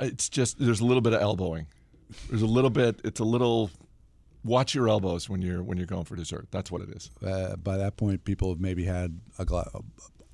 It's 0.00 0.28
just 0.28 0.58
there's 0.58 0.80
a 0.80 0.84
little 0.84 1.00
bit 1.00 1.14
of 1.14 1.22
elbowing. 1.22 1.66
There's 2.28 2.42
a 2.42 2.46
little 2.46 2.70
bit. 2.70 3.00
It's 3.04 3.20
a 3.20 3.24
little. 3.24 3.70
Watch 4.44 4.74
your 4.74 4.88
elbows 4.88 5.28
when 5.28 5.42
you're 5.42 5.62
when 5.62 5.78
you're 5.78 5.86
going 5.86 6.04
for 6.04 6.16
dessert. 6.16 6.48
That's 6.50 6.70
what 6.70 6.82
it 6.82 6.90
is. 6.90 7.10
uh, 7.24 7.56
by 7.56 7.76
that 7.76 7.96
point, 7.96 8.24
people 8.24 8.50
have 8.50 8.60
maybe 8.60 8.84
had 8.84 9.20
a 9.38 9.44
glass, 9.44 9.68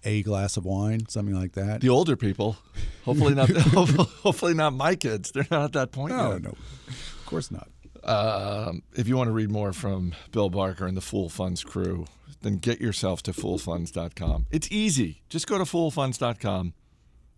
a 0.04 0.22
glass 0.22 0.56
of 0.56 0.64
wine, 0.64 1.08
something 1.08 1.34
like 1.34 1.52
that. 1.52 1.80
The 1.80 1.88
older 1.88 2.16
people, 2.16 2.56
hopefully 3.04 3.34
not. 3.34 3.50
hopefully 3.50 4.54
not 4.54 4.74
my 4.74 4.94
kids. 4.94 5.32
They're 5.32 5.46
not 5.50 5.64
at 5.64 5.72
that 5.72 5.92
point 5.92 6.14
no, 6.14 6.32
yet. 6.32 6.42
no, 6.42 6.50
of 6.50 7.22
course 7.26 7.50
not. 7.50 7.68
Um, 8.04 8.82
if 8.94 9.08
you 9.08 9.16
want 9.16 9.28
to 9.28 9.32
read 9.32 9.50
more 9.50 9.72
from 9.72 10.14
Bill 10.30 10.50
Barker 10.50 10.86
and 10.86 10.96
the 10.96 11.00
Fool 11.00 11.30
Funds 11.30 11.64
crew, 11.64 12.06
then 12.42 12.58
get 12.58 12.80
yourself 12.80 13.22
to 13.22 13.32
foolfunds.com. 13.32 14.46
It's 14.50 14.70
easy. 14.70 15.22
Just 15.30 15.46
go 15.46 15.56
to 15.56 15.64
foolfunds.com. 15.64 16.74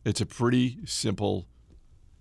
It's 0.04 0.20
a 0.20 0.26
pretty 0.26 0.78
simple 0.84 1.46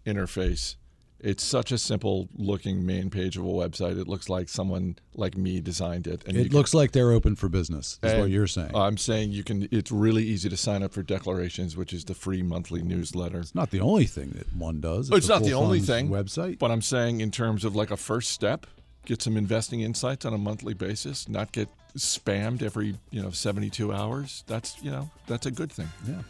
interface. 0.05 0.75
It's 1.19 1.43
such 1.43 1.71
a 1.71 1.77
simple 1.77 2.29
looking 2.35 2.85
main 2.85 3.09
page 3.09 3.37
of 3.37 3.45
a 3.45 3.47
website. 3.47 3.99
It 3.99 4.07
looks 4.07 4.29
like 4.29 4.49
someone 4.49 4.97
like 5.15 5.37
me 5.37 5.61
designed 5.61 6.07
it. 6.07 6.23
And 6.27 6.37
it 6.37 6.53
looks 6.53 6.71
can, 6.71 6.79
like 6.79 6.91
they're 6.91 7.11
open 7.11 7.35
for 7.35 7.49
business. 7.49 7.99
Is 8.03 8.19
what 8.19 8.29
you're 8.29 8.47
saying. 8.47 8.75
I'm 8.75 8.97
saying 8.97 9.31
you 9.31 9.43
can. 9.43 9.67
It's 9.71 9.91
really 9.91 10.23
easy 10.23 10.49
to 10.49 10.57
sign 10.57 10.83
up 10.83 10.93
for 10.93 11.03
Declarations, 11.03 11.75
which 11.77 11.93
is 11.93 12.05
the 12.05 12.13
free 12.13 12.43
monthly 12.43 12.83
newsletter. 12.83 13.39
It's 13.39 13.55
not 13.55 13.71
the 13.71 13.79
only 13.79 14.05
thing 14.05 14.31
that 14.31 14.53
one 14.55 14.81
does. 14.81 15.09
It's, 15.09 15.19
it's 15.19 15.29
not 15.29 15.43
the 15.43 15.53
only 15.53 15.79
thing. 15.79 16.09
Website, 16.09 16.59
but 16.59 16.69
I'm 16.69 16.81
saying 16.81 17.21
in 17.21 17.31
terms 17.31 17.65
of 17.65 17.75
like 17.75 17.91
a 17.91 17.97
first 17.97 18.31
step, 18.31 18.67
get 19.05 19.21
some 19.21 19.37
investing 19.37 19.81
insights 19.81 20.25
on 20.25 20.33
a 20.33 20.37
monthly 20.37 20.73
basis, 20.73 21.29
not 21.29 21.51
get 21.51 21.69
spammed 21.97 22.61
every 22.61 22.95
you 23.09 23.21
know 23.21 23.31
72 23.31 23.93
hours. 23.93 24.43
That's 24.47 24.81
you 24.83 24.91
know 24.91 25.09
that's 25.27 25.45
a 25.45 25.51
good 25.51 25.71
thing. 25.71 25.87
Yeah. 26.07 26.21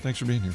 Thanks 0.00 0.18
for 0.18 0.26
being 0.26 0.42
here. 0.42 0.54